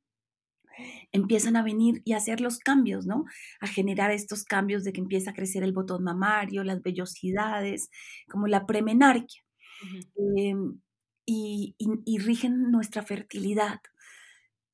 [1.11, 3.25] empiezan a venir y a hacer los cambios, ¿no?
[3.59, 7.89] A generar estos cambios de que empieza a crecer el botón mamario, las vellosidades,
[8.27, 9.43] como la premenarquia.
[10.15, 10.79] Em,
[11.25, 13.79] y, y, rigen nuestra fertilidad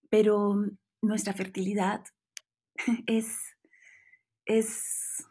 [0.10, 0.56] pero
[1.02, 2.04] nuestra fertilidad
[3.08, 3.38] es,
[4.46, 5.28] es,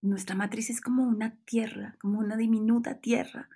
[0.00, 3.48] nuestra matriz es como una tierra, como una diminuta tierra.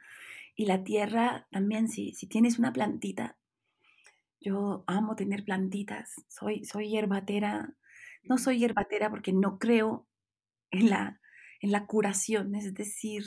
[0.54, 3.36] Y la tierra también, si, si tienes una plantita,
[4.40, 7.74] yo amo tener plantitas, soy, soy hierbatera,
[8.24, 10.06] no soy hierbatera porque no creo
[10.70, 11.20] en la,
[11.60, 13.24] en la curación, es decir,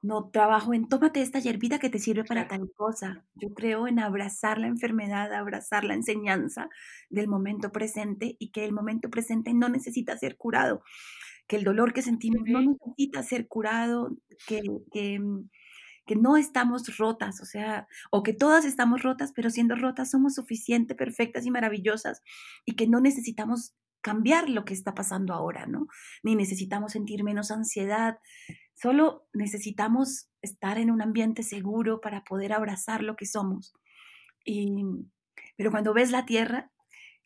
[0.00, 3.24] no trabajo en tómate esta hierbita que te sirve para tal cosa.
[3.34, 6.68] Yo creo en abrazar la enfermedad, abrazar la enseñanza
[7.10, 10.82] del momento presente y que el momento presente no necesita ser curado,
[11.48, 15.48] que el dolor que sentimos no necesita ser curado, que, que, mm,
[16.06, 20.34] que no estamos rotas, o sea, o que todas estamos rotas, pero siendo rotas somos
[20.34, 22.22] suficiente, perfectas y maravillosas
[22.64, 25.88] y que no necesitamos cambiar lo que está pasando ahora, ¿no?
[26.22, 28.18] Ni necesitamos sentir menos ansiedad,
[28.80, 33.74] Solo necesitamos estar en un ambiente seguro para poder abrazar lo que somos.
[34.44, 34.84] Y,
[35.56, 36.70] pero cuando ves la tierra,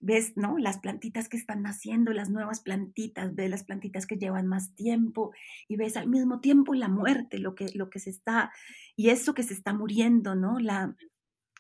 [0.01, 0.57] ves ¿no?
[0.57, 5.33] las plantitas que están naciendo, las nuevas plantitas, ves las plantitas que llevan más tiempo
[5.69, 8.51] y ves al mismo tiempo la muerte, lo que, lo que se está,
[8.97, 10.59] y eso que se está muriendo, ¿no?
[10.59, 10.97] La,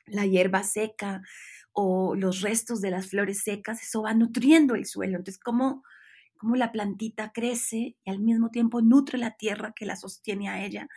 [0.07, 1.21] la hierba seca
[1.73, 5.19] o los restos de las flores secas, eso va nutriendo el suelo.
[5.19, 5.83] Entonces, ¿cómo,
[6.43, 10.65] cómo la plantita crece y al mismo tiempo nutre la tierra que la sostiene a
[10.65, 10.89] ella.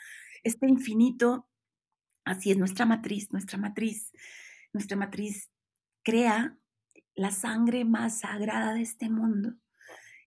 [0.43, 1.47] Este infinito,
[2.25, 4.11] así es nuestra matriz, nuestra matriz,
[4.73, 5.51] nuestra matriz
[6.01, 6.57] crea
[7.13, 9.53] la sangre más sagrada de este mundo.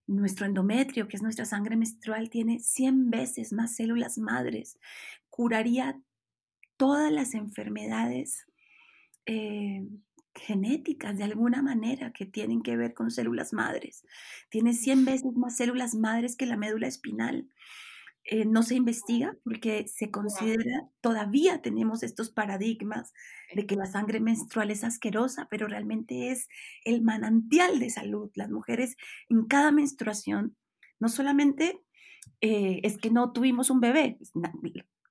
[0.07, 4.79] Nuestro endometrio, que es nuestra sangre menstrual, tiene 100 veces más células madres.
[5.31, 6.01] Curaría
[6.77, 8.47] todas las enfermedades
[9.27, 9.85] eh,
[10.39, 14.05] genéticas de alguna manera que tienen que ver con células madres.
[14.51, 17.49] Tiene 100 veces más células madres que la médula espinal.
[18.31, 23.15] Eh, no se investiga porque se considera, todavía tenemos estos paradigmas
[23.55, 26.49] de que la sangre menstrual es asquerosa, pero realmente es
[26.85, 28.31] el manantial de salud.
[28.35, 28.97] Las mujeres
[29.31, 30.57] en cada menstruación,
[31.01, 31.81] no solamente
[32.43, 34.19] eh, es que no tuvimos un bebé,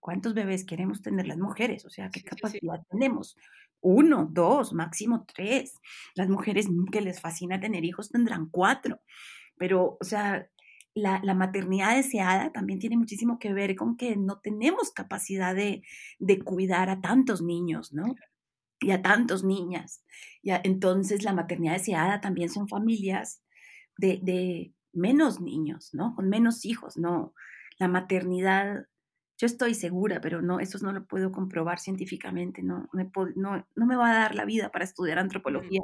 [0.07, 1.83] ¿cuántos bebés queremos tener las mujeres?
[1.83, 3.35] O sea, ¿qué capacidad tenemos?
[3.81, 5.75] uno, dos, máximo tres.
[6.15, 9.01] Las mujeres que les fascina tener hijos tendrán cuatro.
[9.57, 10.47] Pero, o sea,
[10.93, 15.83] la, maternidad deseada también tiene muchísimo que ver con que no tenemos capacidad de,
[16.45, 18.15] cuidar a tantos niños, ¿no?
[18.79, 20.05] Y a tantos niñas.
[20.41, 23.43] Y entonces la maternidad deseada también son familias
[23.97, 26.15] de, de menos niños, ¿no?
[26.15, 27.33] Con menos hijos, ¿no?
[27.77, 28.87] La maternidad
[29.37, 34.11] yo estoy segura, pero no, eso no lo puedo comprobar científicamente, no, no, me va
[34.11, 35.81] a dar la vida para estudiar antropología,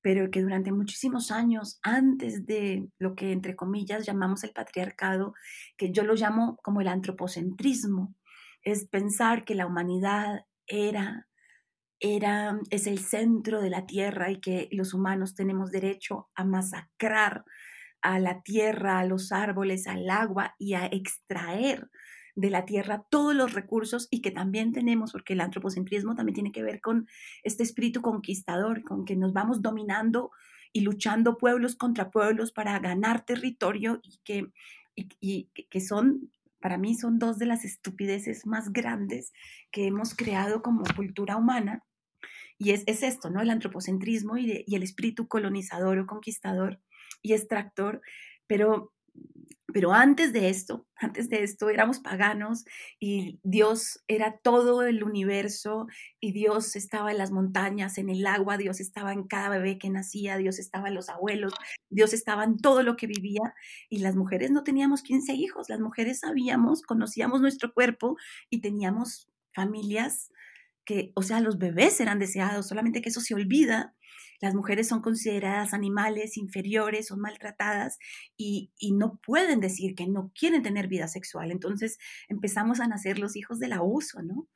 [0.00, 5.34] pero que durante muchísimos años, antes de lo que entre comillas llamamos el patriarcado,
[5.76, 8.14] que yo lo llamo como el antropocentrismo,
[8.62, 11.28] es pensar que la humanidad era
[12.00, 17.44] era, es el centro de la tierra y que los humanos tenemos derecho a masacrar
[18.00, 21.88] a la tierra, a los árboles, al agua y a extraer
[22.38, 26.52] de la tierra todos los recursos y que también tenemos, porque el antropocentrismo también tiene
[26.52, 27.08] que ver con
[27.42, 30.30] este espíritu conquistador, con que nos vamos dominando
[30.72, 34.52] y luchando pueblos contra pueblos para ganar territorio y que,
[34.94, 39.32] y, que son, para mí, son dos de las estupideces más grandes
[39.72, 41.82] que hemos creado como cultura humana.
[42.56, 43.40] Y es, es esto, ¿no?
[43.40, 46.80] El antropocentrismo y, y el espíritu colonizador o conquistador
[47.20, 48.00] y extractor,
[48.46, 48.92] pero
[49.70, 52.64] pero antes de esto, antes de esto éramos paganos
[52.98, 55.86] y Dios era todo el universo
[56.20, 59.90] y Dios estaba en las montañas, en el agua, Dios estaba en cada bebé que
[59.90, 61.52] nacía, Dios estaba en los abuelos,
[61.90, 63.54] Dios estaba en todo lo que vivía
[63.90, 68.16] y las mujeres no teníamos 15 hijos, las mujeres sabíamos, conocíamos nuestro cuerpo
[68.48, 70.30] y teníamos familias
[70.88, 73.94] que, o sea, los bebés eran deseados, solamente que eso se olvida.
[74.40, 77.98] Las mujeres son consideradas animales inferiores, son maltratadas
[78.38, 81.50] y, y no pueden decir que no quieren tener vida sexual.
[81.50, 81.98] Entonces
[82.30, 84.48] empezamos a nacer los hijos del abuso, ¿no?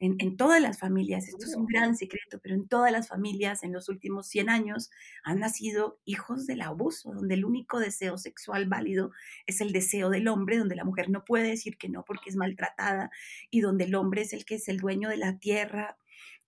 [0.00, 3.72] En, todas las familias, esto es un gran secreto, pero en todas las familias en
[3.72, 4.90] los últimos 100 años
[5.24, 9.10] han nacido hijos del abuso, donde el único deseo sexual válido
[9.46, 12.36] es el deseo del hombre, donde la mujer no puede decir que no porque es
[12.36, 13.10] maltratada
[13.50, 15.98] y donde el hombre es el que es el dueño de la tierra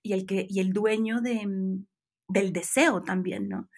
[0.02, 1.86] y el, que, y el dueño de, mm,
[2.28, 3.68] del deseo también, ¿no?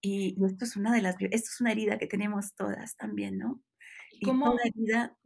[0.00, 3.62] Y, esto es una de las, esto es una herida que tenemos todas también, ¿no?
[4.10, 4.56] Y ¿Cómo?
[4.64, 5.16] herida,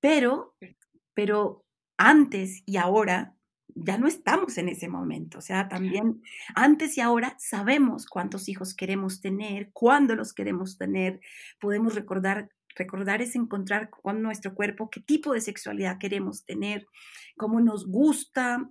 [0.00, 0.54] pero,
[1.14, 1.64] pero
[1.96, 3.34] antes y ahora
[3.84, 5.38] ya no estamos en ese momento.
[5.38, 6.22] O sea, también
[6.54, 11.20] antes y ahora sabemos cuántos hijos queremos tener, cuándo los queremos tener.
[11.60, 16.86] Podemos recordar, recordar es encontrar con nuestro cuerpo qué tipo de sexualidad queremos tener,
[17.36, 18.70] cómo nos gusta,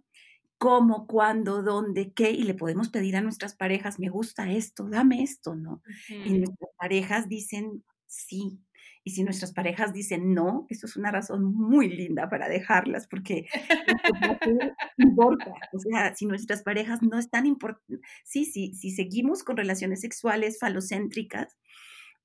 [0.57, 5.21] cómo, cuándo, dónde, qué, y le podemos pedir a nuestras parejas, me gusta esto, dame
[5.21, 5.81] esto, ¿no?
[6.09, 8.59] Y nuestras parejas dicen, sí,
[9.07, 13.45] y si nuestras parejas dicen no, eso es una razón muy linda para dejarlas, porque
[14.97, 15.53] importa.
[15.71, 20.59] O sea, si nuestras parejas no están importantes, sí, sí, si seguimos con relaciones sexuales
[20.59, 21.57] falocéntricas,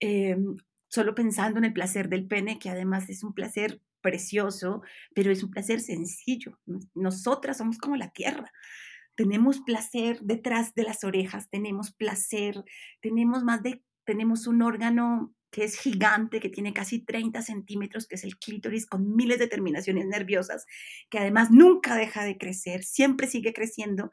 [0.01, 0.57] em,
[0.89, 4.83] solo pensando en el placer del pene, que además es un placer precioso,
[5.15, 6.59] pero es un placer sencillo.
[6.97, 8.51] Nosotras somos como la tierra.
[9.15, 12.65] Tenemos placer detrás de las orejas, tenemos placer,
[13.01, 18.15] tenemos más de, tenemos un órgano que es gigante, que tiene casi 30 centímetros, que
[18.17, 20.65] es el clítoris, con miles de terminaciones nerviosas,
[21.11, 24.11] que además nunca deja de crecer, siempre sigue creciendo,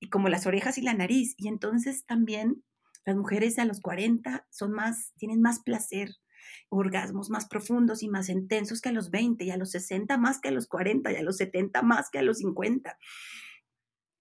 [0.00, 1.34] y como las orejas y la nariz.
[1.36, 2.64] Y entonces también
[3.04, 6.08] las mujeres a los 40 son más, tienen más placer,
[6.70, 10.40] orgasmos más profundos y más intensos que a los 20, y a los 60 más
[10.40, 12.96] que a los 40, y a los 70 más que a los 50.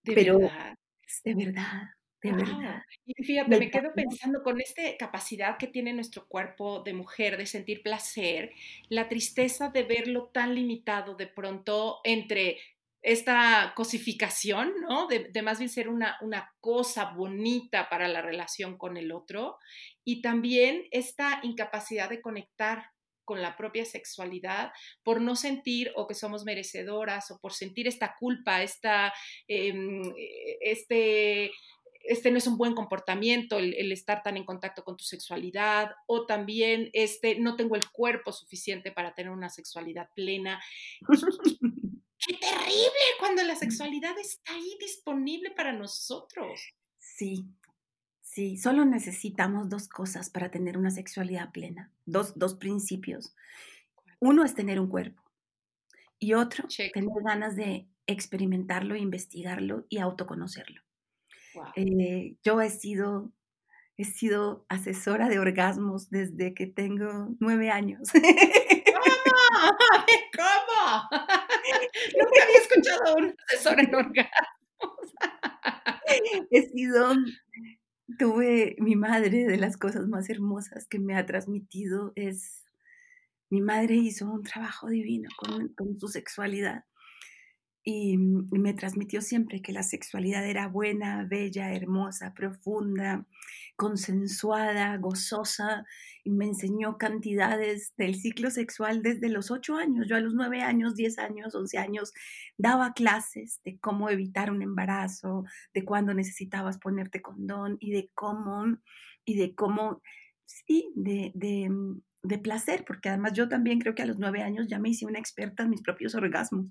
[0.04, 0.76] De Pero, verdad.
[1.24, 1.97] De verdad.
[2.22, 2.82] De verdad.
[3.06, 7.46] Y fíjate, me quedo pensando con esta capacidad que tiene nuestro cuerpo de mujer de
[7.46, 8.52] sentir placer,
[8.90, 12.58] la tristeza de verlo tan limitado de pronto entre
[13.04, 15.08] esta cosificación, ¿no?
[15.08, 19.58] De, más bien ser una, una cosa bonita para la relación con el otro
[20.04, 22.92] y también esta incapacidad de conectar
[23.24, 24.72] con la propia sexualidad
[25.04, 29.14] por no sentir o que somos merecedoras o por sentir esta culpa, esta,
[29.50, 31.52] em, e, este
[32.08, 36.26] este no es un buen comportamiento, el, estar tan en contacto con tu sexualidad, o
[36.26, 40.62] también este, no tengo el cuerpo suficiente para tener una sexualidad plena.
[42.20, 46.62] ¡Qué terrible cuando la sexualidad está ahí disponible para nosotros!
[46.98, 47.46] Sí,
[48.22, 53.36] sí, solo necesitamos dos cosas para tener una sexualidad plena, dos, dos principios.
[54.20, 55.24] Uno es tener un cuerpo
[56.20, 60.87] y otro, tener ganas de experimentarlo, investigarlo y autoconocerlo.
[61.76, 63.32] Eh, yo he sido,
[63.98, 68.10] he sido asesora de orgasmos desde que tengo nueve años.
[68.94, 69.28] ¿Cómo?
[70.38, 71.10] ¿Cómo?
[72.18, 75.14] Nunca había escuchado a un asesor en orgasmos.
[76.52, 77.14] he sido,
[78.18, 82.64] tuve mi madre de las cosas más hermosas que me ha transmitido es,
[83.50, 86.84] mi madre hizo un trabajo divino con, con su sexualidad
[87.90, 93.26] y, me transmitió siempre que la sexualidad era buena, bella, hermosa, profunda,
[93.78, 95.86] consensuada, gozosa,
[96.26, 100.06] y me enseñó cantidades del ciclo sexual desde los ocho años.
[100.10, 102.12] Yo a los nueve años, diez años, once años
[102.58, 108.66] daba clases de cómo evitar un embarazo, de cuándo necesitabas ponerte condón y de cómo,
[109.24, 110.02] y de cómo,
[110.46, 111.72] sí, de, de
[112.24, 115.06] de placer, porque además yo también creo que a los nueve años ya me hice
[115.06, 116.68] una experta en mis propios orgasmos.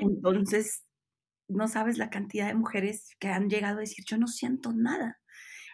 [0.00, 0.84] Entonces,
[1.48, 5.20] no sabes la cantidad de mujeres que han llegado a decir, yo no siento nada.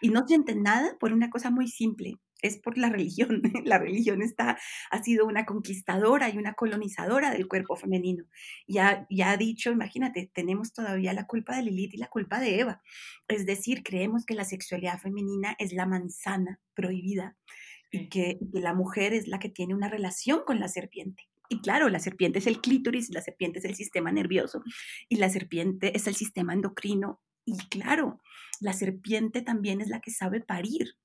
[0.01, 3.41] Y no sienten nada por una cosa muy simple, es por la religión.
[3.65, 4.57] La religión está,
[4.89, 8.25] ha sido una conquistadora y una colonizadora del cuerpo femenino.
[8.67, 12.59] Ya, ya ha dicho, imagínate, tenemos todavía la culpa de Lilith y la culpa de
[12.59, 12.81] Eva.
[13.27, 17.37] Es decir, creemos que la sexualidad femenina es la manzana prohibida
[17.91, 21.27] y que, la mujer es la que tiene una relación con la serpiente.
[21.49, 24.63] Y claro, la serpiente es el clítoris, la serpiente es el sistema nervioso
[25.09, 27.19] y la serpiente es el sistema endocrino.
[27.45, 28.21] Y claro,
[28.61, 30.95] la serpiente también es la que sabe parir,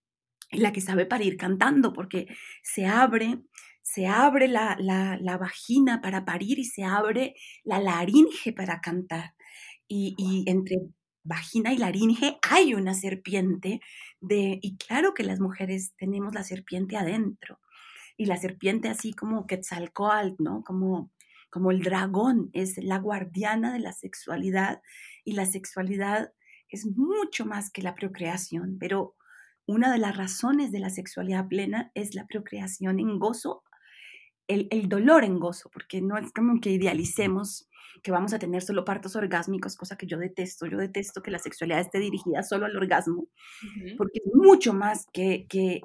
[0.51, 2.27] y la que sabe parir cantando, porque
[2.63, 3.41] se abre,
[3.83, 7.35] se abre la, la, vagina para parir y se abre
[7.65, 9.35] la laringe para cantar.
[9.89, 10.77] Y, y entre
[11.25, 13.81] vagina y laringe hay una serpiente
[14.21, 17.61] de, y claro que las mujeres tenemos la serpiente adentro,
[18.17, 20.65] y la serpiente así como Quetzalcoatl, ¿no?
[20.65, 21.11] Como,
[21.51, 24.81] como el dragón es la guardiana de la sexualidad
[25.25, 26.33] y la sexualidad
[26.69, 29.15] es mucho más que la procreación, pero
[29.67, 33.65] una de las razones de la sexualidad plena es la procreación en gozo,
[34.49, 37.69] el, el dolor en gozo, porque no es como que idealicemos
[38.03, 40.67] que vamos a tener solo partos orgásmicos, cosa que yo detesto.
[40.67, 43.29] Yo detesto que la sexualidad esté dirigida solo al orgasmo,
[43.97, 45.83] porque es mucho más que, que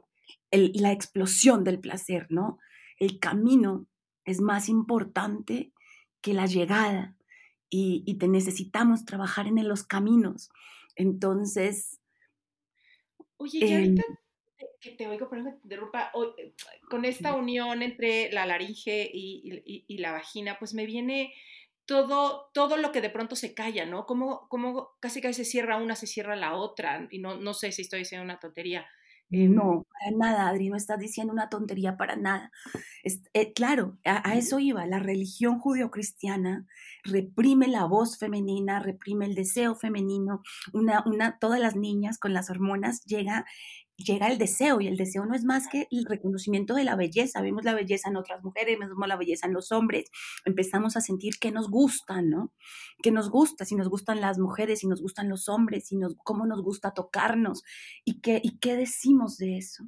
[0.52, 2.60] la explosión del placer, ¿no?
[2.98, 3.88] El camino
[4.26, 5.72] es más importante
[6.22, 7.16] que la llegada
[7.70, 10.50] y, y te necesitamos trabajar en los caminos.
[10.96, 12.00] Entonces...
[13.38, 14.04] Oye, y ahorita
[14.82, 16.54] que te oigo, perdón que te interrumpa, eh,
[16.90, 21.34] con esta unión entre la laringe y, y, y, la vagina, pues me viene
[21.86, 24.06] todo, todo lo que de pronto se calla, ¿no?
[24.06, 27.72] Como, como casi casi se cierra una, se cierra la otra, y no, no sé
[27.72, 28.86] si estoy diciendo una tontería.
[29.32, 32.52] Em, no, para nada, Adri, no estás diciendo una tontería para nada.
[33.34, 34.86] Eh, claro, a, eso iba.
[34.86, 36.68] La religión judio-cristiana
[37.04, 40.44] reprime la voz femenina, reprime el deseo femenino.
[40.74, 43.46] Una, una, todas las niñas con las hormonas llega
[44.04, 47.42] llega el deseo y el deseo no es más que el reconocimiento de la belleza.
[47.42, 50.10] Vemos la belleza en otras mujeres, vemos la belleza en los hombres,
[50.46, 52.54] empezamos a sentir que nos gusta, ¿no?
[53.02, 56.16] Que nos gusta, si nos gustan las mujeres, si nos gustan los hombres, si nos,
[56.24, 57.64] cómo nos gusta tocarnos
[58.06, 59.86] y qué, y qué decimos de eso.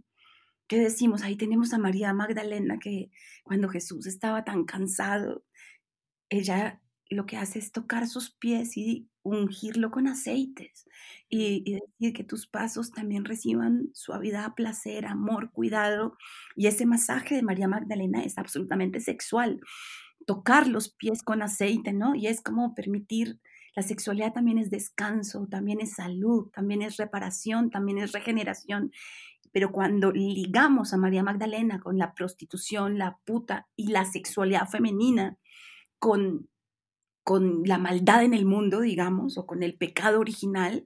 [0.67, 1.23] ¿Qué decimos?
[1.23, 3.11] Ahí tenemos a María Magdalena que
[3.43, 5.43] cuando Jesús estaba tan cansado,
[6.29, 10.85] ella lo que hace es tocar sus pies y ungirlo con aceites
[11.29, 16.17] y, decir que tus pasos también reciban suavidad, placer, amor, cuidado.
[16.55, 19.59] Y ese masaje de María Magdalena es absolutamente sexual.
[20.27, 22.15] Tocar los pies con aceite, ¿no?
[22.15, 23.39] Y es como permitir,
[23.75, 28.91] la sexualidad también es descanso, también es salud, también es reparación, también es regeneración.
[29.51, 35.37] Pero cuando ligamos a María Magdalena con la prostitución, la puta y la sexualidad femenina,
[35.97, 36.49] con
[37.23, 40.85] con la maldad en el mundo, digamos, o con el pecado original,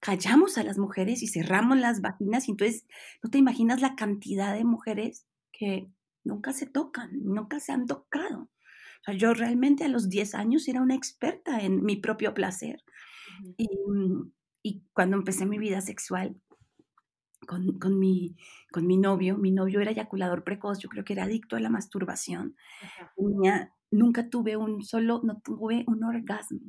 [0.00, 2.86] callamos a las mujeres y cerramos las vaginas y entonces
[3.22, 5.88] no te imaginas la cantidad de mujeres que
[6.24, 8.42] nunca se tocan, nunca se han tocado.
[8.42, 12.82] O sea, yo realmente a los 10 años era una experta en mi propio placer.
[13.56, 13.68] y,
[14.62, 16.36] y, cuando empecé mi vida sexual
[17.46, 18.36] con, con, mi,
[18.70, 21.70] con mi novio, mi novio era eyaculador precoz, yo creo que era adicto a la
[21.70, 22.56] masturbación.
[23.16, 26.60] Tenía nunca tuve un solo, no tuve un orgasmo.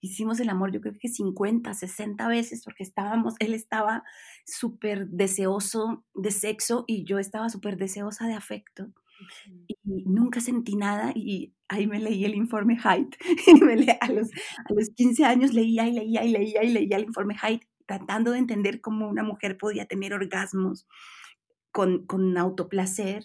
[0.00, 4.04] Hicimos el amor, yo creo que 50, 60 veces, porque estábamos, él estaba
[4.44, 8.92] súper deseoso de sexo y yo estaba súper deseosa de afecto.
[9.66, 13.16] Y nunca sentí nada y ahí me leí el informe Height.
[14.00, 17.36] a, los, a los 15 años leía y leía y leía y leía el informe
[17.38, 20.86] Height, tratando de entender cómo una mujer podía tener orgasmos
[21.72, 23.24] con, con autoplacer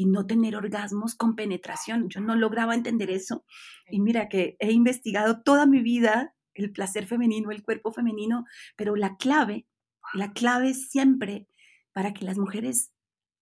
[0.00, 2.08] y no tener orgasmos con penetración.
[2.08, 3.44] Yo no lograba entender eso.
[3.90, 8.46] Y mira que he investigado toda mi vida el placer femenino, el cuerpo femenino,
[8.76, 9.66] pero la clave,
[10.14, 11.48] la clave siempre
[11.92, 12.92] para que las mujeres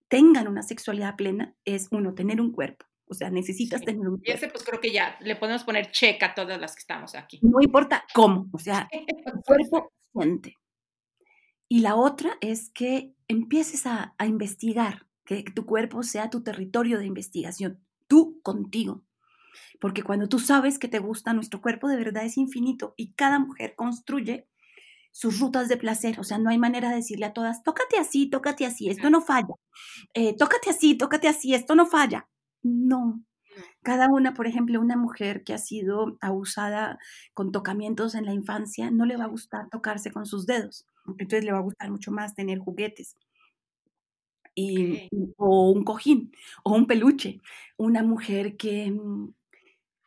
[0.09, 2.86] tengan una sexualidad plena es uno, tener un cuerpo.
[3.06, 4.24] O sea, necesitas tener un cuerpo.
[4.26, 7.14] Y ese pues creo que ya le podemos poner checa a todas las que estamos
[7.14, 7.38] aquí.
[7.40, 9.04] No importa cómo, o sea, el
[9.46, 10.56] cuerpo siente.
[11.68, 16.99] Y la otra es que empieces a, a investigar que tu cuerpo sea tu territorio
[16.99, 19.03] de investigación, tú contigo.
[19.79, 23.39] Porque cuando tú sabes que te gusta, nuestro cuerpo de verdad es infinito y cada
[23.39, 24.49] mujer construye
[25.12, 26.18] sus rutas de placer.
[26.18, 29.20] O sea, no hay manera de decirle a todas, tócate así, tócate así, esto no
[29.20, 29.55] falla.
[30.14, 32.26] Eh, tócate así, tócate así, esto no falla.
[32.62, 33.22] No.
[33.83, 36.99] Cada una, por ejemplo, una mujer que ha sido abusada
[37.35, 40.87] con tocamientos en la infancia, no le va a gustar tocarse con sus dedos.
[41.18, 43.14] Entonces le va a gustar mucho más tener juguetes
[45.36, 46.32] o un cojín,
[46.64, 47.40] o un peluche.
[47.76, 49.34] Una mujer que, mm,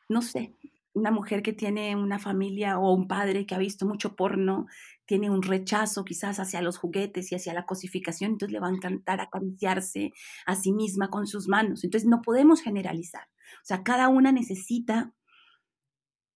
[0.09, 0.55] no sé,
[0.93, 4.67] una mujer que tiene una familia o un padre que ha visto mucho porno,
[5.05, 8.71] tiene un rechazo quizás hacia los juguetes y hacia la cosificación, entonces le va a
[8.71, 10.11] encantar acariciarse
[10.45, 11.83] a sí misma con sus manos.
[11.83, 13.23] Entonces no podemos generalizar.
[13.61, 15.13] O sea, cada una necesita,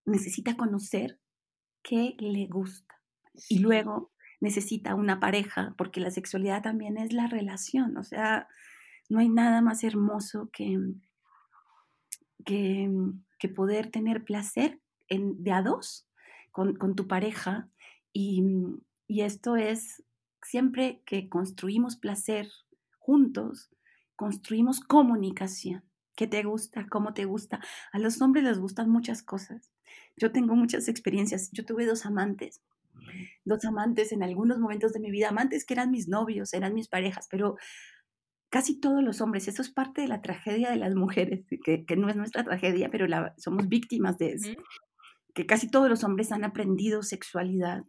[0.06, 1.20] necesita conocer
[1.84, 2.96] qué le gusta.
[3.50, 4.12] Y luego
[4.46, 8.48] necesita una pareja, porque la sexualidad también es la relación, o sea,
[9.10, 10.80] no hay nada más hermoso que,
[12.46, 12.90] que,
[13.56, 16.08] poder tener placer en, de a dos
[16.52, 17.70] con, con tu pareja
[18.12, 18.44] y,
[19.08, 20.04] y esto es
[20.42, 22.50] siempre que construimos placer
[22.98, 23.70] juntos,
[24.16, 25.84] construimos comunicación.
[26.16, 26.88] ¿Qué te gusta?
[26.90, 27.60] ¿Cómo te gusta?
[27.92, 29.72] A los hombres les gustan muchas cosas.
[30.18, 31.52] Yo tengo muchas experiencias.
[31.52, 32.64] Yo tuve dos amantes
[33.44, 36.88] dos amantes en algunos momentos de mi vida, amantes que eran mis novios, eran mis
[36.88, 37.56] parejas, pero
[38.50, 41.46] casi todos los hombres, eso es parte de la tragedia de las mujeres,
[41.88, 44.52] que, no es nuestra tragedia, pero la, somos víctimas de eso,
[45.34, 47.84] que casi todos los hombres han aprendido sexualidad,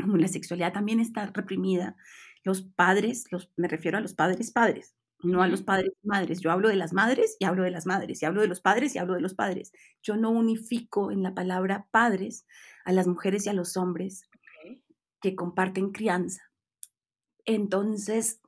[0.00, 1.96] como la sexualidad también está reprimida.
[2.44, 6.40] Los padres, los, me refiero a los padres padres, no a los padres madres.
[6.40, 8.94] Yo hablo de las madres y hablo de las madres, y hablo de los padres
[8.94, 9.72] y hablo de los padres.
[10.02, 12.46] Yo no unifico en la palabra padres
[12.84, 14.28] a las mujeres y a los hombres
[15.20, 16.42] que comparten crianza.
[17.44, 18.40] Entonces,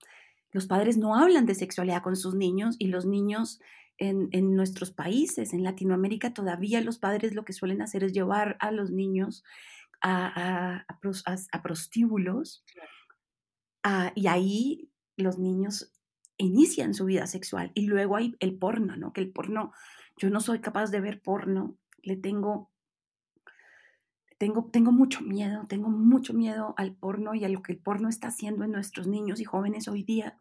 [0.51, 3.61] los padres no hablan de sexualidad con sus niños y los niños
[3.99, 8.73] en, nuestros países, en Latinoamérica, todavía los padres lo que suelen hacer es llevar a
[8.73, 9.45] los niños
[10.01, 12.65] a, a, prostíbulos
[13.85, 15.94] ah, y ahí los niños
[16.37, 19.13] inician su vida sexual y luego hay el porno, ¿no?
[19.13, 19.73] Que el porno,
[20.17, 22.71] yo no soy capaz de ver porno, le tengo
[24.39, 28.09] tengo, tengo mucho miedo, tengo mucho miedo al porno y a lo que el porno
[28.09, 30.39] está haciendo en nuestros niños y jóvenes hoy día.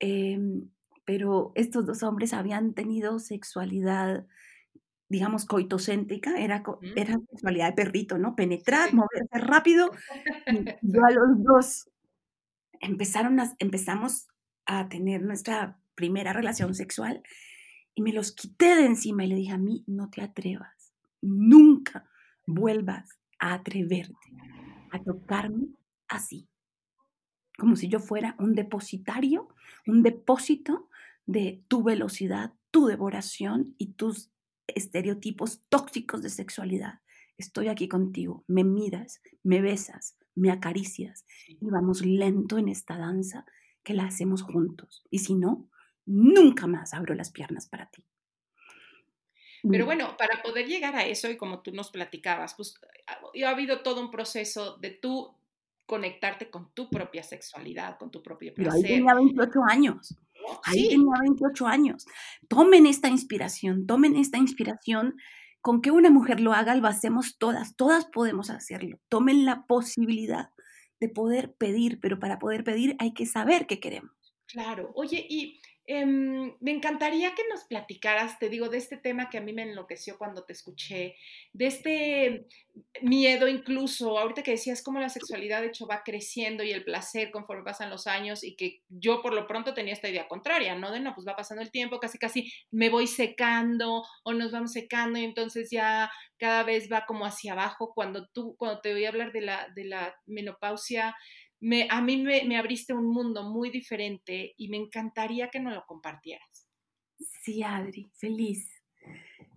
[0.00, 0.68] Em,
[1.04, 4.26] pero estos dos hombres habían tenido sexualidad,
[5.08, 6.62] digamos, coitocéntrica, era,
[6.96, 8.34] era sexualidad de perrito, ¿no?
[8.36, 9.90] Penetrar, moverse rápido.
[10.82, 11.90] yo a los dos
[12.80, 14.26] empezaron a, empezamos
[14.66, 17.22] a tener nuestra primera relación sexual
[17.94, 22.08] y me los quité de encima y le dije a mí, no te atrevas, nunca
[22.46, 24.16] vuelvas a atreverte
[24.90, 25.68] a tocarme
[26.08, 26.48] así,
[27.58, 29.48] como si yo fuera un depositario,
[29.86, 30.88] un depósito
[31.26, 34.30] de tu velocidad, tu devoración y tus
[34.66, 37.00] estereotipos tóxicos de sexualidad.
[37.38, 43.44] Estoy aquí contigo, me miras, me besas, me acaricias y vamos lento en esta danza
[43.82, 45.04] que la hacemos juntos.
[45.10, 45.68] Y si no,
[46.06, 48.04] nunca más abro las piernas para ti.
[49.70, 52.74] Pero bueno, para poder llegar a eso, y como tú nos platicabas, pues
[53.06, 55.36] ha, habido todo un proceso de tú
[55.86, 58.72] conectarte con tu propia sexualidad, con tu propio placer.
[58.82, 60.16] Pero ahí tenía 28 años.
[60.64, 62.06] Ahí tenía 28 años.
[62.48, 65.16] Tomen esta inspiración, tomen esta inspiración.
[65.60, 68.98] Con que una mujer lo haga, lo hacemos todas, todas podemos hacerlo.
[69.08, 70.50] Tomen la posibilidad
[71.02, 74.12] de poder pedir, pero para poder pedir hay que saber qué queremos.
[74.46, 79.38] Claro, oye, y Em, me encantaría que nos platicaras, te digo, de este tema que
[79.38, 81.16] a mí me enloqueció cuando te escuché,
[81.52, 82.46] de este
[83.02, 87.32] miedo incluso, ahorita que decías cómo la sexualidad de hecho va creciendo y el placer
[87.32, 90.92] conforme pasan los años y que yo por lo pronto tenía esta idea contraria, ¿no?
[90.92, 94.72] De no, pues va pasando el tiempo, casi casi me voy secando o nos vamos
[94.72, 99.08] secando y entonces ya cada vez va como hacia abajo cuando tú, cuando te a
[99.08, 101.16] hablar de la, de la menopausia
[101.88, 106.68] a mí me, abriste un mundo muy diferente y me encantaría que nos lo compartieras.
[107.42, 108.68] Sí, Adri, feliz,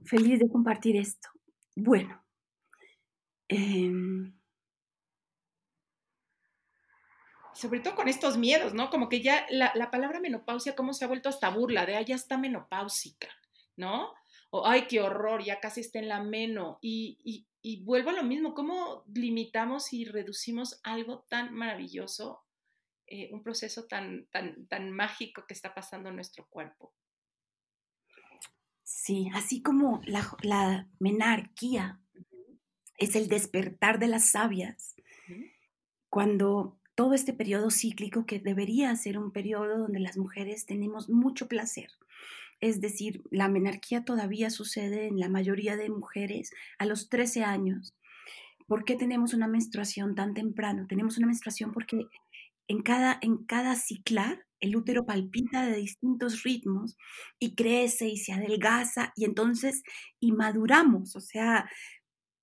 [0.05, 1.29] feliz de compartir esto.
[1.75, 2.23] Bueno,
[3.47, 4.37] em,
[7.53, 8.89] sobre todo con estos miedos, ¿no?
[8.89, 11.85] Como que ya la, palabra menopausia, ¿cómo se ha vuelto hasta burla?
[11.85, 13.29] De, ah, ya está menopáusica,
[13.77, 14.13] ¿no?
[14.51, 16.77] O, ay, qué horror, ya casi está en la meno.
[16.81, 17.47] y, y
[17.83, 22.43] vuelvo a lo mismo, ¿cómo limitamos y reducimos algo tan maravilloso,
[23.07, 26.93] eh, un proceso tan, tan, tan mágico que está pasando en nuestro cuerpo?
[28.85, 31.99] Sí, así como la, menarquía
[32.99, 34.95] es el despertar de las sabias,
[36.07, 41.47] cuando todo este periodo cíclico que debería ser un periodo donde las mujeres tenemos mucho
[41.47, 41.89] placer,
[42.61, 47.93] es decir, la menarquía todavía sucede en la mayoría de mujeres a los 13 años.
[48.67, 50.87] ¿Por qué tenemos una menstruación tan temprano?
[50.87, 52.07] Tenemos una menstruación porque
[52.67, 56.97] en cada, en cada ciclar el útero palpita de distintos ritmos
[57.39, 59.83] y crece y se adelgaza y entonces
[60.19, 61.69] y maduramos, o sea,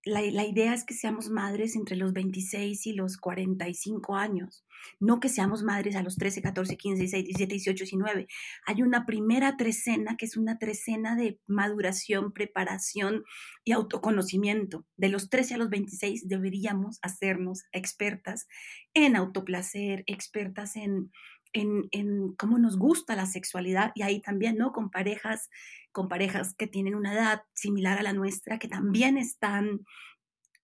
[0.04, 4.64] la, idea es que seamos madres entre los 26 y los 45 años,
[4.98, 8.26] no que seamos madres a los 13, 14, 15, 16, 17, 18, 19.
[8.66, 13.22] Hay una primera trecena que es una trecena de maduración, preparación
[13.64, 14.84] y autoconocimiento.
[14.96, 18.48] De los 13 a los 26 deberíamos hacernos expertas
[18.94, 21.12] en autoplacer, expertas en,
[21.52, 24.72] en, en cómo nos gusta la sexualidad y ahí también, ¿no?
[24.72, 25.50] Con parejas
[25.92, 29.84] con parejas que tienen una edad similar a la nuestra, que también están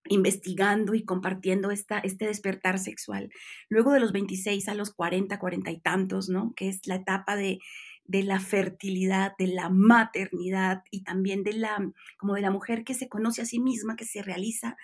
[0.08, 3.30] investigando y compartiendo esta, este despertar sexual.
[3.68, 6.54] Luego de los 26 a los 40, 40 y tantos, ¿no?
[6.56, 7.60] Que es la etapa de,
[8.04, 12.94] de la fertilidad, de la maternidad y también de la, como de la mujer que
[12.94, 14.78] se conoce a sí misma, que se realiza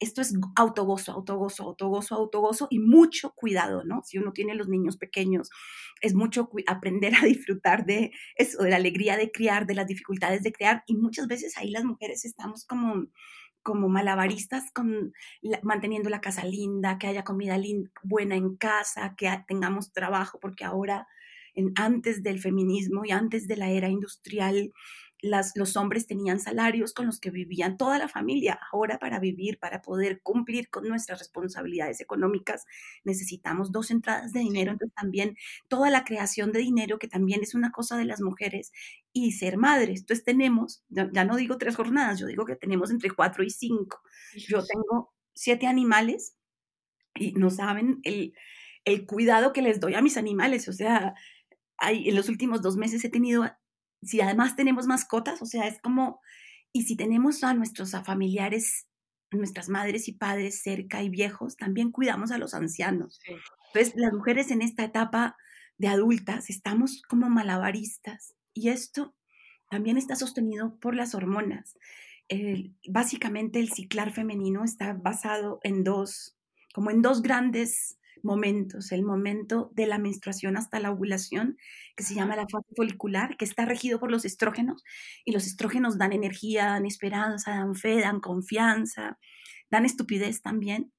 [0.00, 4.02] esto es autogozo, autogozo, autogozo, autogozo y mucho cuidado, ¿no?
[4.04, 5.50] Si uno tiene los niños pequeños,
[6.00, 10.42] es mucho aprender a disfrutar de eso, de la alegría de criar, de las dificultades
[10.42, 13.06] de criar y muchas veces ahí las mujeres estamos como
[13.62, 15.12] como malabaristas con
[15.62, 17.58] manteniendo la casa linda, que haya comida
[18.02, 21.06] buena en casa, que tengamos trabajo, porque ahora
[21.54, 24.72] en, antes del feminismo y antes de la era industrial,
[25.20, 28.58] los hombres tenían salarios con los que vivían toda la familia.
[28.72, 32.66] Ahora para vivir, para poder cumplir con nuestras responsabilidades económicas,
[33.04, 34.72] necesitamos dos entradas de dinero.
[34.72, 35.36] Entonces también
[35.68, 38.72] toda la creación de dinero, que también es una cosa de las mujeres,
[39.12, 40.00] y ser madres.
[40.00, 44.00] Entonces tenemos, ya, no digo tres jornadas, yo digo que tenemos entre cuatro y cinco.
[44.36, 46.36] Yo tengo siete animales
[47.14, 48.34] y no saben el,
[48.84, 50.68] el cuidado que les doy a mis animales.
[50.68, 51.14] O sea,
[51.78, 53.44] hay, en los últimos dos meses he tenido
[54.02, 56.20] si además tenemos mascotas, o sea, es como,
[56.72, 58.86] y si tenemos a nuestros familiares,
[59.30, 63.20] nuestras madres y padres cerca y viejos, también cuidamos a los ancianos.
[63.68, 65.36] Entonces, las mujeres en esta etapa
[65.76, 69.14] de adultas estamos como malabaristas y esto
[69.70, 71.78] también está sostenido por las hormonas.
[72.88, 76.36] básicamente el ciclar femenino está basado en dos,
[76.74, 81.56] como en dos grandes momentos, el momento de la menstruación hasta la ovulación,
[81.96, 84.84] que se llama la fase folicular, que está regido por los estrógenos,
[85.24, 89.18] y los estrógenos dan energía, dan esperanza, dan fe, dan confianza,
[89.70, 90.92] dan estupidez también,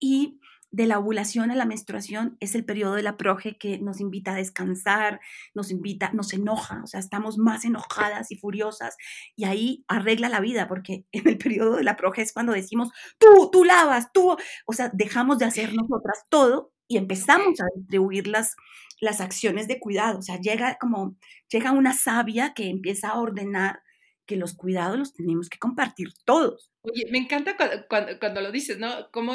[0.00, 0.40] y
[0.72, 4.32] de la ovulación a la menstruación es el periodo de la proge que nos invita
[4.32, 5.20] a descansar,
[5.54, 8.96] nos invita, nos enoja, o sea, estamos más enojadas y furiosas
[9.36, 12.90] y ahí arregla la vida, porque en el periodo de la proge es cuando decimos,
[13.18, 14.34] tú, tú lavas, tú,
[14.66, 18.56] o sea, dejamos de hacer nosotras todo y empezamos a distribuir las,
[18.98, 21.16] las acciones de cuidado, o sea, llega como,
[21.50, 23.82] llega una sabia que empieza a ordenar
[24.24, 26.70] que los cuidados los tenemos que compartir todos.
[26.82, 29.10] Oye, me encanta cuando, cuando lo dices, ¿no?
[29.10, 29.34] Como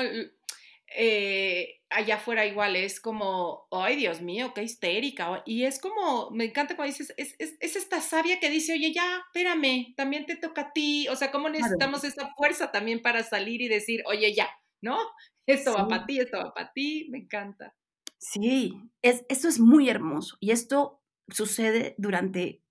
[0.96, 5.44] eh, allá afuera igual es como, ay Dios mío, qué histérica.
[5.46, 9.94] Y es como, me encanta cuando dices, es, esta sabia que dice, oye, ya, espérame,
[9.96, 11.08] también te toca a ti.
[11.10, 14.50] O sea, ¿cómo necesitamos esa fuerza también para salir y decir, oye, ya,
[14.82, 14.98] ¿no?
[15.48, 17.74] Esto va para ti, esto va para ti, me encanta.
[18.18, 22.62] Sí, es, esto es muy hermoso y esto sucede durante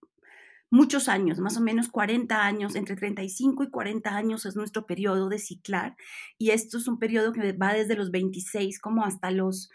[0.71, 5.29] muchos años, más o menos 40 años, entre 35 y 40 años es nuestro periodo
[5.29, 5.97] de ciclar
[6.39, 9.71] y esto es un periodo que va desde los 26 como hasta los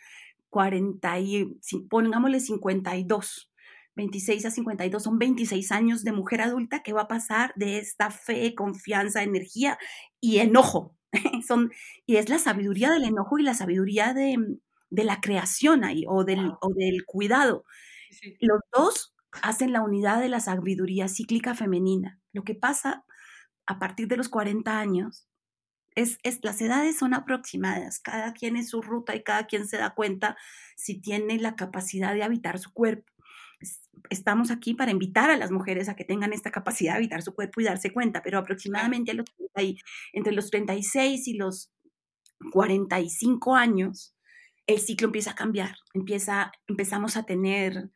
[0.49, 1.57] 40 y
[1.89, 3.47] pongámosle 52.
[3.95, 8.09] 26 a 52 son 26 años de mujer adulta que va a pasar de esta
[8.09, 9.77] fe, confianza, energía
[10.21, 10.95] y enojo.
[11.47, 11.71] son,
[12.05, 14.37] y es la sabiduría del enojo y la sabiduría de,
[14.89, 17.65] de la creación ahí o del, o del cuidado.
[18.39, 19.10] Los dos
[19.41, 22.19] hacen la unidad de la sabiduría cíclica femenina.
[22.33, 23.05] Lo que pasa
[23.65, 25.27] a partir de los 40 años
[25.95, 29.77] es, es, las edades son aproximadas, cada quien es su ruta y cada quien se
[29.77, 30.37] da cuenta
[30.75, 33.11] si tiene la capacidad de habitar su cuerpo.
[34.09, 37.35] Estamos aquí para invitar a las mujeres a que tengan esta capacidad de habitar su
[37.35, 39.27] cuerpo y darse cuenta, pero aproximadamente a los,
[40.13, 41.71] entre los 36 y los
[42.51, 44.15] 45 años,
[44.65, 47.91] el ciclo empieza a cambiar, empieza, empezamos a tener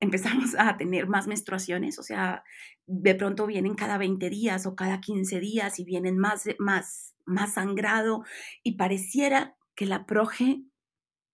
[0.00, 2.44] empezamos a tener más menstruaciones, o sea,
[2.86, 7.54] de pronto vienen cada 20 días o cada 15 días y vienen más, más, más
[7.54, 8.24] sangrado
[8.62, 10.62] y pareciera que la proge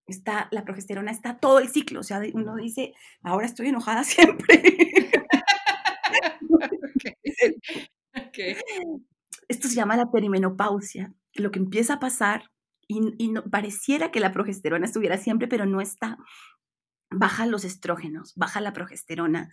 [0.07, 4.62] está, la progesterona está todo el ciclo, o sea, uno dice, ahora estoy enojada siempre.
[9.49, 12.51] Esto se llama la perimenopausia, lo que empieza a pasar
[12.87, 16.19] y, no, pareciera que la progesterona estuviera siempre, pero no está
[17.17, 19.51] baja los estrógenos, baja la progesterona,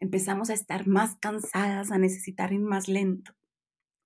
[0.00, 3.34] empezamos a estar más cansadas, a necesitar ir más lento,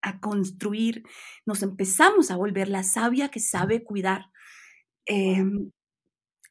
[0.02, 1.04] a construir,
[1.46, 4.26] nos empezamos a volver la sabia que sabe cuidar.
[5.06, 5.70] Em,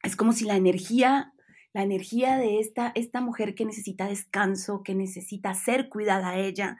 [0.02, 1.32] es como si la energía,
[1.72, 6.78] la energía de esta, esta mujer que necesita descanso, que necesita ser cuidada a ella,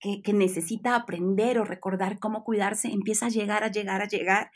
[0.00, 4.50] que, que, necesita aprender o recordar cómo cuidarse, empieza a llegar, a llegar, a llegar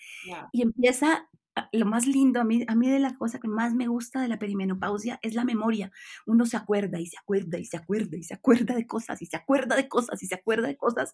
[0.53, 1.29] y empieza
[1.73, 4.29] lo más lindo, a mí, a mí de la cosa que más me gusta de
[4.29, 5.91] la perimenopausia es la memoria.
[6.27, 9.27] Uno se acuerda y se acuerda y se acuerda y se acuerda de cosas y
[9.27, 11.13] se acuerda de cosas y se acuerda de cosas,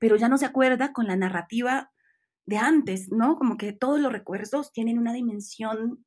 [0.00, 1.92] pero ya no se acuerda con la narrativa
[2.46, 3.36] de antes, ¿no?
[3.36, 6.04] Como que todos los recuerdos tienen una dimensión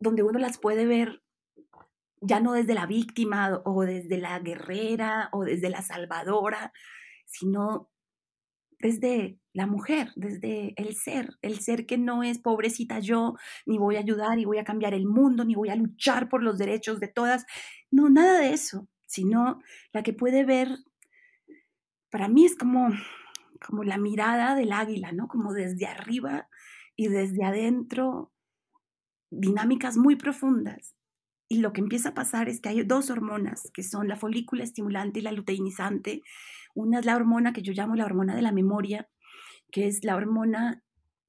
[0.00, 1.22] donde uno las puede ver
[2.20, 6.72] ya no desde la víctima o desde la guerrera o desde la salvadora,
[7.26, 7.90] sino
[8.78, 13.34] desde la mujer, desde el ser, el ser que no es pobrecita yo,
[13.66, 16.42] ni voy a ayudar, y voy a cambiar el mundo, ni voy a luchar por
[16.42, 17.44] los derechos de todas.
[17.90, 19.60] No, nada de eso, sino
[19.92, 20.78] la que puede ver,
[22.10, 22.88] para mí es como,
[23.66, 25.28] como la mirada del águila, ¿no?
[25.28, 26.48] Como desde arriba
[26.96, 28.32] y desde adentro,
[29.30, 30.94] dinámicas muy profundas.
[31.48, 34.64] Y lo que empieza a pasar es que hay dos hormonas, que son la folícula
[34.64, 36.22] estimulante y la luteinizante.
[36.74, 39.10] Una es la hormona que yo llamo la hormona de la memoria,
[39.72, 40.84] que es la hormona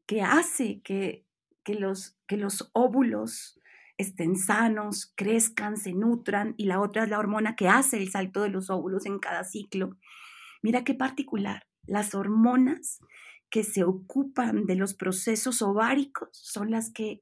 [0.06, 1.26] que hace que,
[1.64, 3.60] que, los, que los óvulos
[3.98, 8.42] estén sanos, crezcan, se nutran, y la otra es la hormona que hace el salto
[8.42, 9.98] de los óvulos en cada ciclo.
[10.62, 11.64] Mira qué particular.
[11.86, 13.00] Las hormonas
[13.50, 17.22] que se ocupan de los procesos ováricos son las que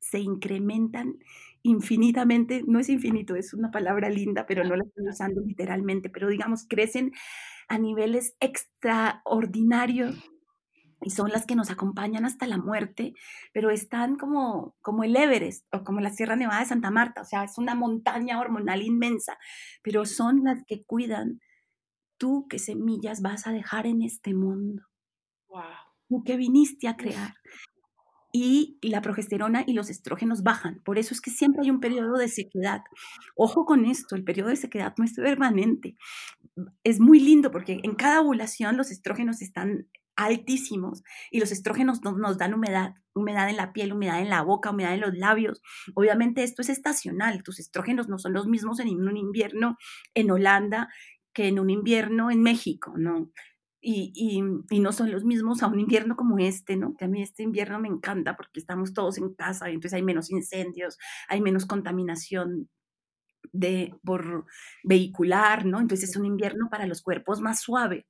[0.00, 1.18] se incrementan
[1.62, 6.28] infinitamente, no es infinito, es una palabra linda, pero no la estoy usando literalmente, pero
[6.28, 7.12] digamos, crecen
[7.68, 10.31] a niveles extraordinarios
[11.04, 13.14] y son las que nos acompañan hasta la muerte,
[13.52, 17.24] pero están como, como el Everest o como la Sierra Nevada de Santa Marta, o
[17.24, 19.38] sea, es una montaña hormonal inmensa,
[19.82, 21.40] pero son las que cuidan
[22.22, 24.84] tú qué semillas vas a dejar en este mundo.
[25.48, 25.62] Wow.
[26.08, 27.34] Tú que viniste a crear.
[28.34, 30.80] Y la progesterona y los estrógenos bajan.
[30.84, 32.82] Por eso es que siempre hay un periodo de sequedad.
[33.34, 35.96] Ojo con esto, el periodo de sequedad no es permanente.
[36.84, 39.88] Es muy lindo porque en cada ovulación los estrógenos están
[40.24, 44.70] altísimos y los estrógenos nos, dan humedad, humedad en la piel, humedad en la boca,
[44.70, 45.62] humedad en los labios.
[45.94, 49.76] Obviamente esto es estacional, tus estrógenos no son los mismos en un invierno
[50.14, 50.88] en Holanda
[51.32, 53.30] que en un invierno en México, ¿no?
[53.84, 56.94] Y, no son los mismos a un invierno como este, ¿no?
[56.96, 60.30] Que a mí este invierno me encanta porque estamos todos en casa entonces hay menos
[60.30, 60.98] incendios,
[61.28, 62.68] hay menos contaminación
[63.52, 64.46] de, por
[64.84, 65.80] vehicular, ¿no?
[65.80, 68.06] Entonces es un invierno para los cuerpos más suave.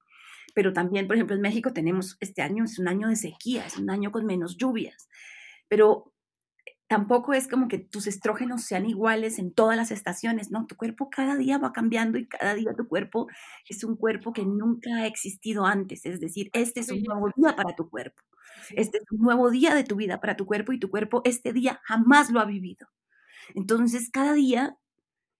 [0.54, 3.78] Pero también, por ejemplo, en México tenemos, este año es un año de sequía, es
[3.78, 5.08] un año con menos lluvias.
[5.68, 6.12] Pero
[6.92, 10.66] tampoco es como que tus estrógenos sean iguales en todas las estaciones, ¿no?
[10.66, 13.28] Tu cuerpo cada día va cambiando y cada día tu cuerpo
[13.66, 17.56] es un cuerpo que nunca ha existido antes, es decir, este es un nuevo día
[17.56, 18.22] para tu cuerpo,
[18.76, 21.54] este es un nuevo día de tu vida para tu cuerpo y tu cuerpo este
[21.54, 22.86] día jamás lo ha vivido.
[23.54, 24.76] Entonces, cada día,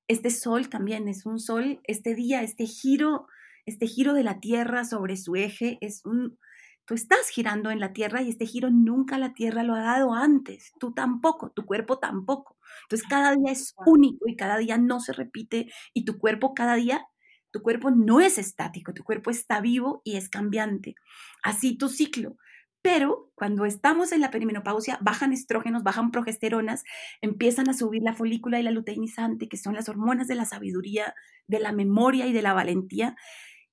[0.09, 3.27] este sol también es un sol, este día, este giro,
[3.67, 6.39] este giro de la Tierra sobre su eje es un
[6.85, 10.15] Tú estás girando en la Tierra y este giro nunca la Tierra lo ha dado
[10.15, 10.73] antes.
[10.81, 12.59] Tú tampoco, tu cuerpo tampoco.
[12.83, 16.75] Entonces cada día es único y cada día no se repite y tu cuerpo cada
[16.75, 17.07] día,
[17.53, 20.97] tu cuerpo no es estático, tu cuerpo está vivo y es cambiante.
[21.45, 22.37] Así tu ciclo.
[22.83, 26.83] Pero cuando estamos en la perimenopausia, bajan estrógenos, bajan progesteronas,
[27.21, 31.15] empiezan a subir la folícula y la luteinizante, que son las hormonas de la sabiduría,
[31.47, 33.15] de la memoria y de la valentía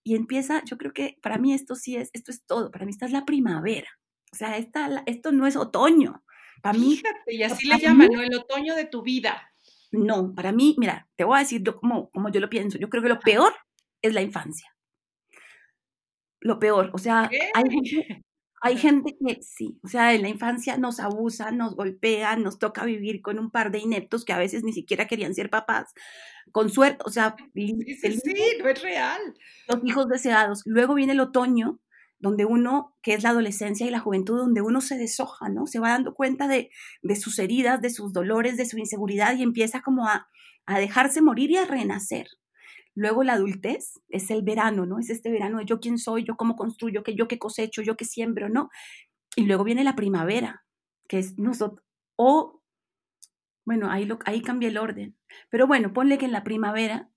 [0.10, 2.90] y empieza, yo creo que para mí esto sí es, esto es todo, para mí
[2.90, 3.88] esta es la primavera,
[4.34, 6.24] o sea, esta, esto no es otoño,
[6.64, 7.00] para mí...
[7.28, 8.20] y así le llaman, ¿no?
[8.20, 9.52] El otoño de tu vida.
[9.92, 13.04] No, para mí, mira, te voy a decir como, como yo lo pienso, yo creo
[13.04, 13.54] que lo peor
[14.02, 14.76] es la infancia.
[16.42, 17.64] Lo peor, o sea, hay
[18.62, 22.86] hay gente que sí, o sea, en la infancia nos abusan, nos golpean, nos toca
[22.86, 25.94] vivir con un par de ineptos que a veces ni siquiera querían ser papás,
[26.52, 27.74] con suerte, o sea, sí,
[28.62, 29.22] no es real.
[29.68, 30.64] Los hijos deseados.
[30.66, 31.80] Luego viene el otoño,
[32.20, 35.68] donde uno, que es la adolescencia y la juventud, donde uno se deshoja, ¿no?
[35.68, 36.70] Se va dando cuenta de,
[37.02, 40.28] de sus heridas, de sus dolores, de su inseguridad y empieza como a,
[40.66, 42.28] a dejarse morir y a renacer.
[43.00, 45.00] Luego la adultez es el verano, ¿no?
[45.00, 47.96] Es este verano de yo quién soy, yo cómo construyo, que yo qué cosecho, yo
[47.96, 48.70] qué siembro, ¿no?
[49.38, 50.66] Y luego viene la primavera,
[51.08, 51.82] que es nosotros,
[52.18, 52.62] o,
[53.66, 55.18] bueno, ahí, lo, ahí cambia el orden.
[55.50, 57.10] Pero bueno, ponle que en la primavera,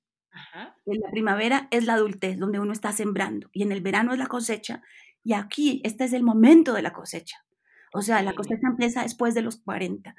[0.87, 4.20] en la primavera es la adultez, donde uno está sembrando, y en el verano es
[4.20, 4.85] la cosecha,
[5.24, 7.45] y aquí este es el momento de la cosecha.
[7.93, 10.14] O sea, la cosecha empieza después de los 40.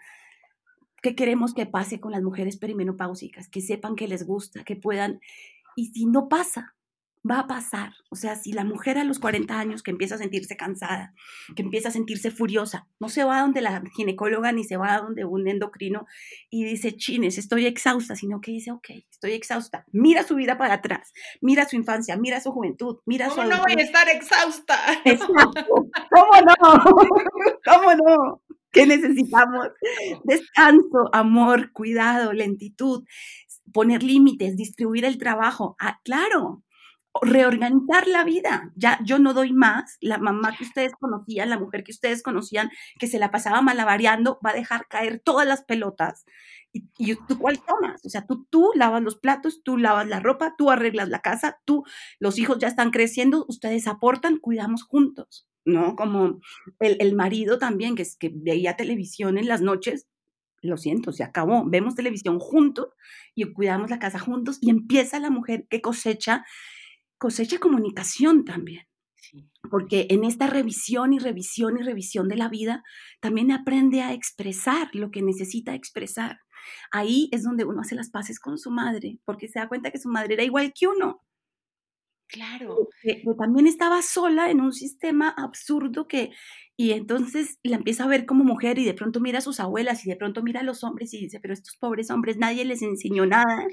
[1.03, 3.49] ¿Qué queremos que pase con las mujeres perimenopáusicas?
[3.49, 5.19] Que sepan que les gusta, que puedan
[5.75, 6.75] y si no pasa,
[7.29, 7.93] va a pasar.
[8.09, 11.13] O sea, si la mujer a los 40 años que empieza a sentirse cansada,
[11.55, 14.93] que empieza a sentirse furiosa, no se va a donde la ginecóloga ni se va
[14.93, 16.05] a donde un endocrino
[16.49, 19.85] y dice, chines, estoy exhausta, sino que dice, ok, estoy exhausta.
[19.91, 23.73] Mira su vida para atrás, mira su infancia, mira su juventud, mira ¿Cómo no voy
[23.77, 24.77] a estar exhausta?
[26.11, 26.83] ¿Cómo no?
[27.65, 28.41] ¿Cómo no?
[28.73, 29.67] ¿Qué necesitamos?
[30.23, 33.03] Descanso, amor, cuidado, lentitud,
[33.73, 35.75] poner límites, distribuir el trabajo.
[35.79, 36.63] Ah, claro,
[37.21, 38.71] reorganizar la vida.
[38.75, 39.97] Ya yo no doy más.
[40.01, 44.39] La mamá que ustedes conocían, la mujer que ustedes conocían, que se la pasaba malabareando,
[44.45, 46.25] va a dejar caer todas las pelotas.
[46.73, 48.03] ¿Y, y tú cuál tomas?
[48.05, 51.59] O sea, tú, tú lavas los platos, tú lavas la ropa, tú arreglas la casa,
[51.65, 51.83] tú,
[52.19, 55.47] los hijos ya están creciendo, ustedes aportan, cuidamos juntos.
[55.65, 55.95] ¿No?
[55.95, 56.39] Como
[56.79, 60.07] el, el marido también, que, es, que veía televisión en las noches,
[60.63, 61.69] lo siento, se acabó.
[61.69, 62.87] Vemos televisión juntos
[63.35, 66.45] y cuidamos la casa juntos y empieza la mujer que cosecha,
[67.17, 68.87] cosecha comunicación también.
[69.69, 72.83] Porque en esta revisión y revisión y revisión de la vida,
[73.19, 76.39] también aprende a expresar lo que necesita expresar.
[76.91, 79.99] Ahí es donde uno hace las paces con su madre, porque se da cuenta que
[79.99, 81.21] su madre era igual que uno.
[82.33, 82.89] Claro.
[83.03, 86.31] Que, también estaba sola en un sistema absurdo que,
[86.75, 90.03] Y entonces la empieza a ver como mujer y de pronto mira a sus abuelas
[90.03, 92.81] y de pronto mira a los hombres y dice, pero estos pobres hombres nadie les
[92.81, 93.67] enseñó nada.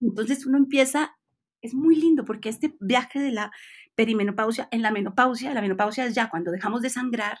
[0.00, 1.16] Entonces uno empieza,
[1.60, 3.50] es muy lindo porque este viaje de la
[3.96, 7.38] perimenopausia, en la menopausia, la menopausia es ya cuando dejamos de sangrar,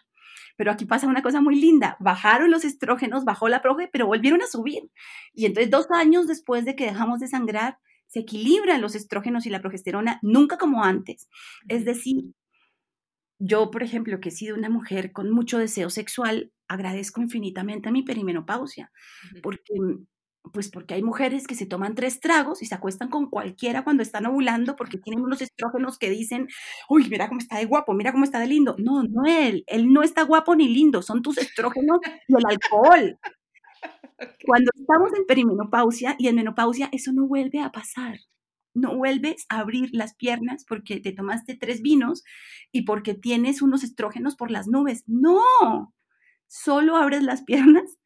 [0.56, 4.42] pero aquí pasa una cosa muy linda, bajaron los estrógenos, bajó la proge, pero volvieron
[4.42, 4.90] a subir.
[5.34, 9.50] Y entonces dos años después de que dejamos de sangrar, se equilibran los estrógenos y
[9.50, 11.28] la progesterona, nunca como antes.
[11.68, 12.34] Es decir,
[13.38, 17.92] yo, por ejemplo, que he sido una mujer con mucho deseo sexual, agradezco infinitamente a
[17.92, 18.90] mi perimenopausia,
[19.42, 19.74] porque
[20.52, 24.02] pues porque hay mujeres que se toman tres tragos y se acuestan con cualquiera cuando
[24.02, 26.48] están ovulando porque tienen unos estrógenos que dicen,
[26.88, 28.76] uy, mira cómo está de guapo, mira cómo está de lindo.
[28.78, 31.98] No, no él, él no está guapo ni lindo, son tus estrógenos
[32.28, 33.18] y el alcohol.
[34.46, 38.20] Cuando estamos en perimenopausia y en menopausia, eso no vuelve a pasar.
[38.74, 42.24] No vuelves a abrir las piernas porque te tomaste tres vinos
[42.72, 45.04] y porque tienes unos estrógenos por las nubes.
[45.06, 45.94] No,
[46.48, 47.98] solo abres las piernas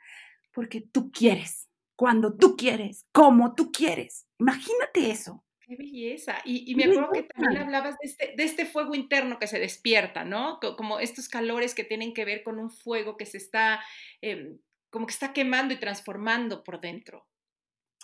[0.53, 4.27] porque tú quieres, cuando tú quieres, como tú quieres.
[4.39, 5.45] Imagínate eso.
[5.61, 6.39] Qué belleza.
[6.45, 10.25] Y, me acuerdo que también hablabas de este, de este, fuego interno que se despierta,
[10.25, 10.61] ¿no?
[10.61, 13.81] Como estos calores que tienen que ver con un fuego que se está
[14.23, 14.59] em,
[14.91, 17.27] como que está quemando y transformando por dentro.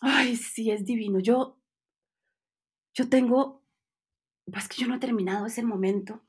[0.00, 1.20] Ay, sí, es divino.
[1.20, 1.58] Yo,
[2.94, 3.64] yo tengo,
[4.50, 6.22] pues que yo no he terminado ese momento,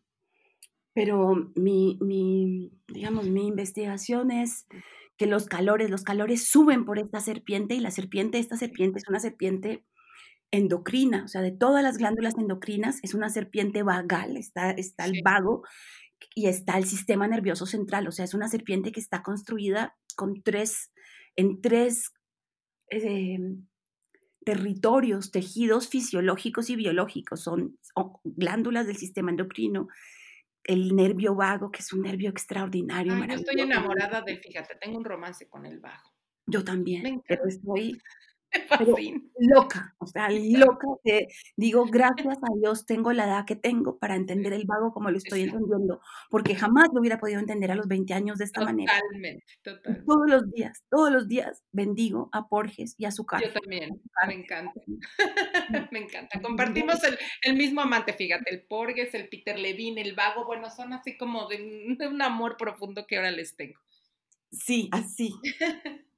[0.93, 4.67] pero mi, mi, digamos, mi investigación es
[5.17, 9.07] que los calores, los calores suben por esta serpiente y la serpiente, esta serpiente es
[9.07, 9.85] una serpiente
[10.51, 15.21] endocrina, o sea, de todas las glándulas endocrinas, es una serpiente vagal, está, está el
[15.23, 15.63] vago
[16.35, 20.43] y está el sistema nervioso central, o sea, es una serpiente que está construida con
[20.43, 20.91] tres,
[21.37, 22.11] en tres
[22.89, 23.65] em,
[24.45, 27.79] territorios, tejidos fisiológicos y biológicos, son
[28.23, 29.87] glándulas del sistema endocrino,
[30.65, 33.15] el nervio vago, que es un nervio extraordinario.
[33.15, 36.11] yo estoy enamorada de, fíjate, tengo un romance con el vago.
[36.47, 37.99] Yo también, pero estoy
[39.39, 44.15] loca, o sea, loca que digo, gracias a Dios tengo la edad que tengo para
[44.15, 47.87] entender el vago como lo estoy entendiendo, porque jamás lo hubiera podido entender a los
[47.87, 48.93] 20 años de esta manera.
[48.93, 50.05] Totalmente, totalmente.
[50.05, 53.45] Todos los días, todos los días bendigo a Porges y a su casa.
[53.45, 54.81] Yo también, me encanta.
[55.91, 56.41] me encanta.
[56.41, 60.93] Compartimos el, el, mismo amante, fíjate, el Porges, el Peter Levine, el vago, bueno, son
[60.93, 63.79] así como de, de un amor profundo que ahora les tengo.
[64.51, 65.33] Sí, así.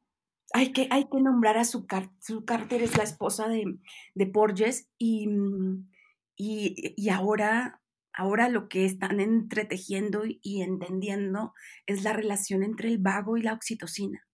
[0.53, 3.77] hay que, hay que nombrar a su, Carter, es la esposa de,
[4.15, 5.89] de Porges, y, mm,
[6.35, 7.81] y, y, ahora,
[8.13, 11.53] ahora lo que están entretejiendo y entendiendo
[11.85, 14.27] es la relación entre el vago y la oxitocina.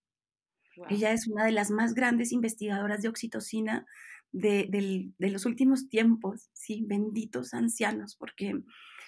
[0.88, 3.86] Ella es una de las más grandes investigadoras de oxitocina
[4.32, 8.60] de, de, los últimos tiempos, sí, benditos ancianos, porque,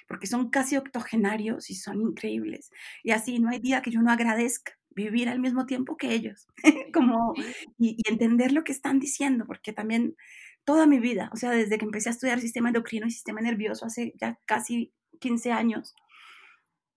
[0.07, 2.71] porque son casi octogenarios y son increíbles.
[3.03, 6.49] Y así no hay día que yo no agradezca vivir al mismo tiempo que ellos,
[6.95, 7.35] como,
[7.79, 10.17] y, entender lo que están diciendo, porque también
[10.65, 13.87] toda mi vida, o sea, desde que empecé a estudiar sistema endocrino y sistema nervioso
[13.87, 15.95] hace ya casi 15 años,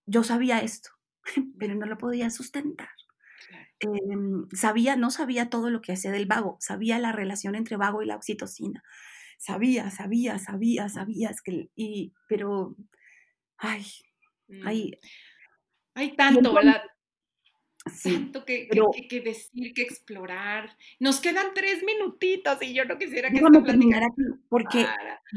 [0.05, 0.89] yo sabía esto,
[1.59, 2.89] pero no lo podía sustentar.
[3.79, 8.01] Em, sabía, no sabía todo lo que hacía del vago, sabía la relación entre vago
[8.01, 8.83] y la oxitocina.
[9.37, 12.75] Sabía, sabía, sabía, sabía, es que, y, pero,
[13.59, 13.85] ay,
[14.65, 14.93] hay, mm.
[15.95, 16.81] hay tanto, ¿verdad?
[18.03, 18.67] tanto que,
[19.09, 20.75] que, decir, que explorar.
[20.99, 24.85] Nos quedan tres minutitos y yo no quisiera que esto terminar aquí porque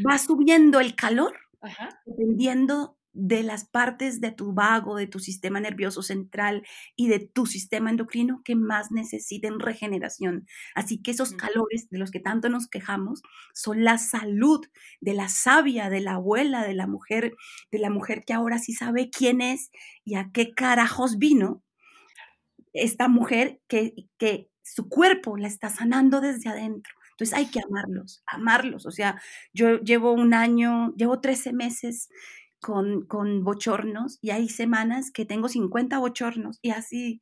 [0.06, 1.38] va subiendo el calor
[2.04, 6.62] dependiendo de las partes de tu vago, de tu sistema nervioso central
[6.96, 10.46] y de tu sistema endocrino que más necesiten regeneración.
[10.74, 13.22] Así que esos calores de los que tanto nos quejamos
[13.54, 14.64] son la salud
[15.00, 17.34] de la sabia, de la abuela, de la mujer,
[17.70, 19.70] de la mujer que ahora sí sabe quién es
[20.04, 21.62] y a qué carajos vino
[22.72, 26.94] esta mujer que, que su cuerpo la está sanando desde adentro.
[27.10, 28.86] Entonces hay que amarlos, amarlos.
[28.86, 29.20] O sea,
[29.52, 32.08] yo llevo un año, llevo 13 meses
[32.62, 37.20] con, con bochornos y hay semanas que tengo 50 bochornos y así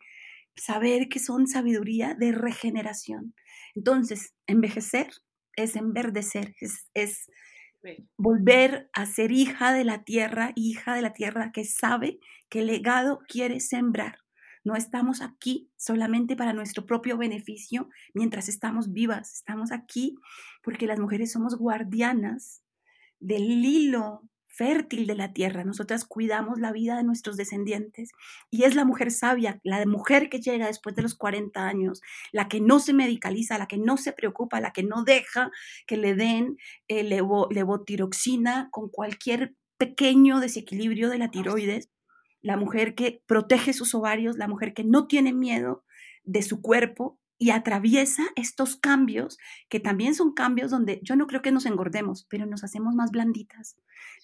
[0.55, 3.35] saber que son sabiduría de regeneración.
[3.75, 5.09] Entonces, envejecer
[5.57, 7.31] es enverdecer, es, es
[8.19, 12.21] volver a ser hija de la tierra, hija de la tierra que sabe
[12.51, 14.19] qué legado quiere sembrar.
[14.63, 19.33] No estamos aquí solamente para nuestro propio beneficio mientras estamos vivas.
[19.33, 20.17] Estamos aquí
[20.63, 22.63] porque las mujeres somos guardianas
[23.21, 25.65] del hilo fértil de la tierra.
[25.65, 28.11] Nosotras cuidamos la vida de nuestros descendientes
[28.51, 32.49] y es la mujer sabia, la mujer que llega después de los 40 años, la
[32.49, 35.51] que no se medicaliza, la que no se preocupa, la que no deja
[35.87, 41.89] que le den eh, levotiroxina con cualquier pequeño desequilibrio de la tiroides
[42.43, 45.85] la mujer que protege sus ovarios, la mujer que no tiene miedo
[46.25, 49.39] de su cuerpo y atraviesa estos cambios,
[49.69, 53.11] que también son cambios donde yo no creo que nos engordemos, pero nos hacemos más
[53.11, 53.77] blanditas.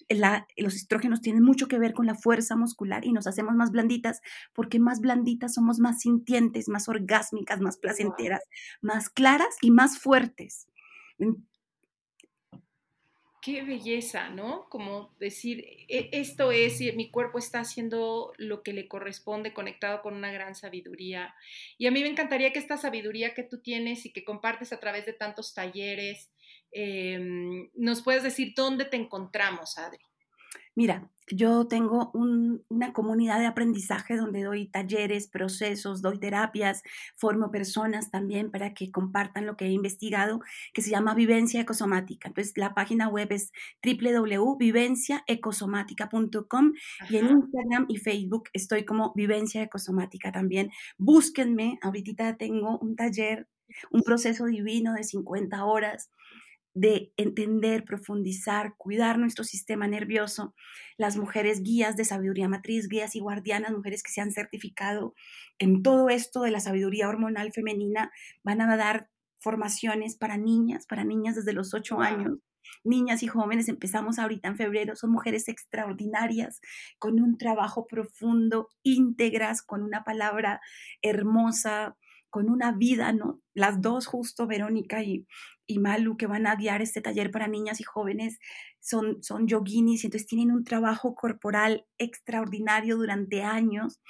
[0.09, 4.21] Los estrógenos tienen mucho que ver con la fuerza muscular y nos hacemos más blanditas
[4.53, 8.41] porque más blanditas somos más sintientes, más orgásmicas, más placenteras,
[8.81, 10.67] más claras y más fuertes.
[13.47, 14.67] Qué belleza, ¿no?
[14.69, 20.15] Como decir, e, esto es, mi cuerpo está haciendo lo que le corresponde, conectado con
[20.15, 21.33] una gran sabiduría.
[21.77, 24.81] Y a mí me encantaría que esta sabiduría que tú tienes y que compartes a
[24.81, 26.29] través de tantos talleres,
[26.71, 29.99] em, nos puedes decir dónde te encontramos, Adri.
[30.77, 36.83] Mira, yo tengo una comunidad de aprendizaje donde doy talleres, procesos, doy terapias,
[37.15, 40.39] formo personas también para que compartan lo que he investigado,
[40.73, 42.27] que se llama Vivencia Ecosomática.
[42.27, 43.51] Entonces, la página web es
[43.83, 46.73] www.vivenciaecosomática.com
[47.09, 50.69] y en Instagram y Facebook estoy como Vivencia Ecosomática también.
[50.99, 53.47] Búsquenme, ahorita tengo un taller,
[53.89, 56.11] un proceso divino de 50 horas
[56.79, 60.53] de entender, profundizar, cuidar nuestro sistema nervioso,
[60.95, 65.15] las mujeres guías de sabiduría matriz, guías y guardianas, mujeres que se han certificado
[65.57, 68.11] en todo esto de la sabiduría hormonal femenina,
[68.43, 69.09] van a dar
[69.39, 72.37] formaciones para niñas, para niñas desde los ocho años.
[72.83, 76.61] Niñas y jóvenes, empezamos ahorita en febrero, son mujeres extraordinarias,
[76.99, 80.61] con un trabajo profundo, íntegras, con una palabra
[81.01, 81.97] hermosa,
[82.29, 83.41] con una vida, ¿no?
[83.53, 85.27] Las dos justo, Verónica y,
[85.65, 88.39] y Malu, que van a guiar este taller para niñas y jóvenes,
[88.79, 94.01] son, son yoginis, y entonces tienen un trabajo corporal extraordinario durante años.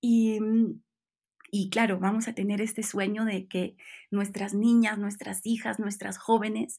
[0.00, 0.80] Y, mm,
[1.52, 3.76] y claro, vamos a tener este sueño de que
[4.10, 6.78] nuestras niñas, nuestras hijas, nuestras jóvenes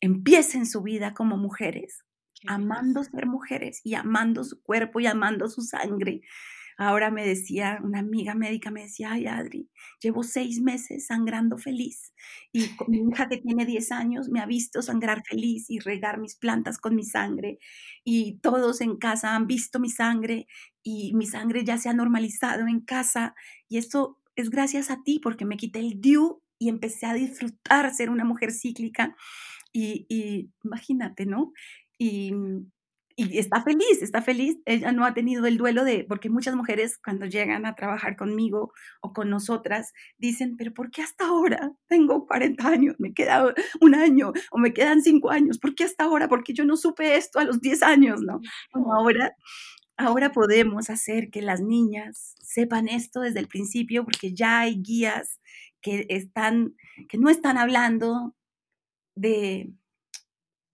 [0.00, 2.04] empiecen su vida como mujeres,
[2.46, 6.22] amando ser mujeres y amando su cuerpo y amando su sangre
[6.78, 9.70] Ahora me decía, una amiga médica me decía, ay Adri,
[10.00, 12.12] llevo seis meses sangrando feliz
[12.52, 16.36] y mi hija que tiene 10 años me ha visto sangrar feliz y regar mis
[16.36, 17.58] plantas con mi sangre
[18.04, 20.46] y todos en casa han visto mi sangre
[20.82, 23.34] y mi sangre ya se ha normalizado en casa
[23.68, 27.92] y esto es gracias a ti porque me quité el DIU y empecé a disfrutar
[27.94, 29.16] ser una mujer cíclica
[29.72, 31.52] y, y imagínate, ¿no?
[31.98, 32.32] Y,
[33.16, 34.58] y está feliz, está feliz.
[34.64, 38.72] Ella no ha tenido el duelo de, porque muchas mujeres cuando llegan a trabajar conmigo
[39.00, 41.72] o con nosotras dicen, pero ¿por qué hasta ahora?
[41.88, 46.04] Tengo 40 años, me queda un año o me quedan 5 años, ¿por qué hasta
[46.04, 46.28] ahora?
[46.28, 48.40] Porque yo no supe esto a los 10 años, ¿no?
[48.94, 49.34] ahora,
[49.96, 55.40] ahora podemos hacer que las niñas sepan esto desde el principio porque ya hay guías
[55.80, 56.74] que están,
[57.08, 58.34] que no están hablando
[59.14, 59.72] de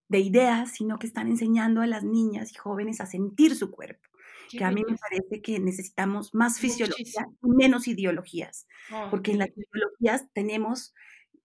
[0.09, 4.09] de ideas, sino que están enseñando a las niñas y jóvenes a sentir su cuerpo.
[4.51, 9.39] que a mí me parece que necesitamos más fisiología y menos ideologías, oh, porque en
[9.41, 10.95] las ideologías tenemos,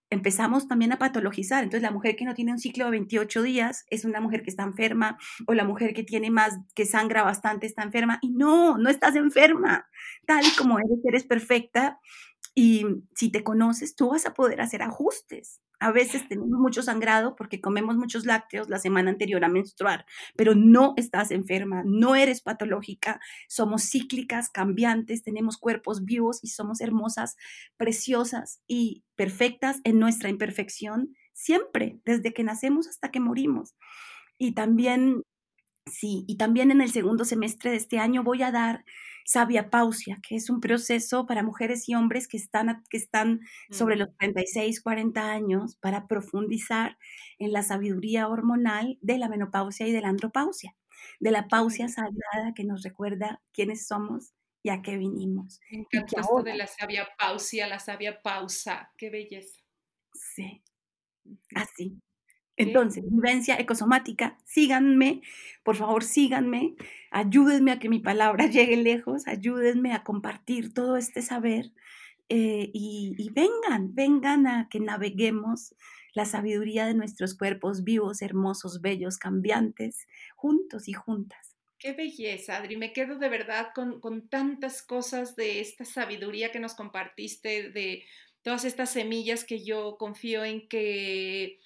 [0.08, 1.62] empezamos también a patologizar.
[1.62, 4.48] Entonces, la mujer que no tiene un ciclo de 28 días es una mujer que
[4.48, 8.18] está enferma, o la mujer que tiene más, que sangra bastante está enferma.
[8.22, 9.86] Y no, no estás enferma.
[10.26, 12.00] Tal y como eres, eres perfecta.
[12.54, 15.60] Y si te conoces, tú vas a poder hacer ajustes.
[15.80, 20.06] A veces tenemos mucho sangrado porque comemos muchos lácteos la semana anterior a menstruar,
[20.36, 26.80] pero no estás enferma, no eres patológica, somos cíclicas, cambiantes, tenemos cuerpos vivos y somos
[26.80, 27.36] hermosas,
[27.76, 33.74] preciosas y perfectas en nuestra imperfección siempre, desde que nacemos hasta que morimos.
[34.38, 35.22] Y también,
[35.86, 38.84] sí, y también en el segundo semestre de este año voy a dar
[39.24, 43.96] sabia pausia, que es un proceso para mujeres y hombres que están, que están sobre
[43.96, 46.98] los 36, 40 años para profundizar
[47.38, 50.76] en la sabiduría hormonal de la menopausia y de la andropausia,
[51.20, 55.60] de la pausia sagrada que nos recuerda quiénes somos y a qué vinimos.
[55.70, 59.60] Me esto de la sabia pausia, la sabia pausa, qué belleza.
[60.12, 60.62] Sí,
[61.54, 62.00] así.
[62.56, 65.22] Entonces, vivencia ecosomática, síganme,
[65.64, 66.76] por favor síganme,
[67.10, 71.72] ayúdenme a que mi palabra llegue lejos, ayúdenme a compartir todo este saber
[72.28, 75.74] eh, y, vengan, vengan a que naveguemos
[76.14, 81.56] la sabiduría de nuestros cuerpos vivos, hermosos, bellos, cambiantes, juntos y juntas.
[81.78, 82.76] Qué belleza, Adri.
[82.76, 88.04] Me quedo de verdad con, con tantas cosas de esta sabiduría que nos compartiste, de
[88.42, 91.58] todas estas semillas que yo confío en que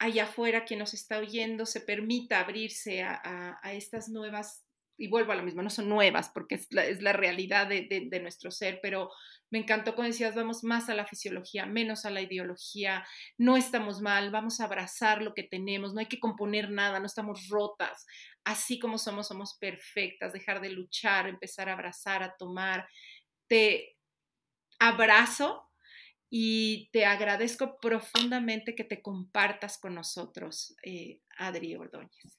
[0.00, 4.64] allá afuera quien nos está oyendo se permita abrirse a, estas nuevas
[4.96, 8.80] y vuelvo a lo mismo, no son nuevas porque es la, realidad de, nuestro ser,
[8.82, 9.10] pero
[9.50, 13.06] me encantó cuando decías, vamos más a la fisiología, menos a la ideología,
[13.38, 17.06] no estamos mal, vamos a abrazar lo que tenemos, no hay que componer nada, no
[17.06, 18.06] estamos rotas,
[18.44, 22.88] así como somos, somos perfectas, dejar de luchar, empezar a abrazar, a tomar.
[23.48, 23.96] Te
[24.78, 25.69] abrazo
[26.30, 32.38] y te agradezco profundamente que te compartas con nosotros, eh, Adri Ordóñez.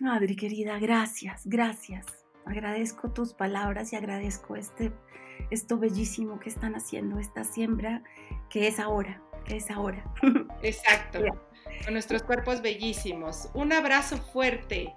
[0.00, 2.06] Adri, querida, gracias, gracias.
[2.46, 4.92] Agradezco tus palabras y agradezco este,
[5.50, 8.02] esto bellísimo que están haciendo, esta siembra
[8.48, 10.02] que es ahora, que es ahora.
[10.62, 11.20] Exacto,
[11.84, 13.50] con nuestros cuerpos bellísimos.
[13.52, 14.94] Un abrazo fuerte.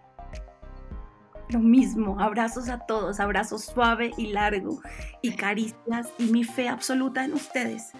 [1.49, 4.81] Lo mismo, abrazos a todos, abrazo suave y largo
[5.21, 7.91] y caricias y mi fe absoluta en ustedes.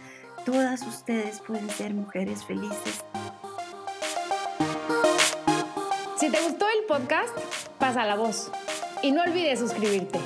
[0.45, 3.03] Todas ustedes pueden ser mujeres felices
[6.21, 7.35] si te gustó el podcast,
[7.79, 8.51] pasa la voz.
[9.01, 10.19] Y no olvides suscribirte.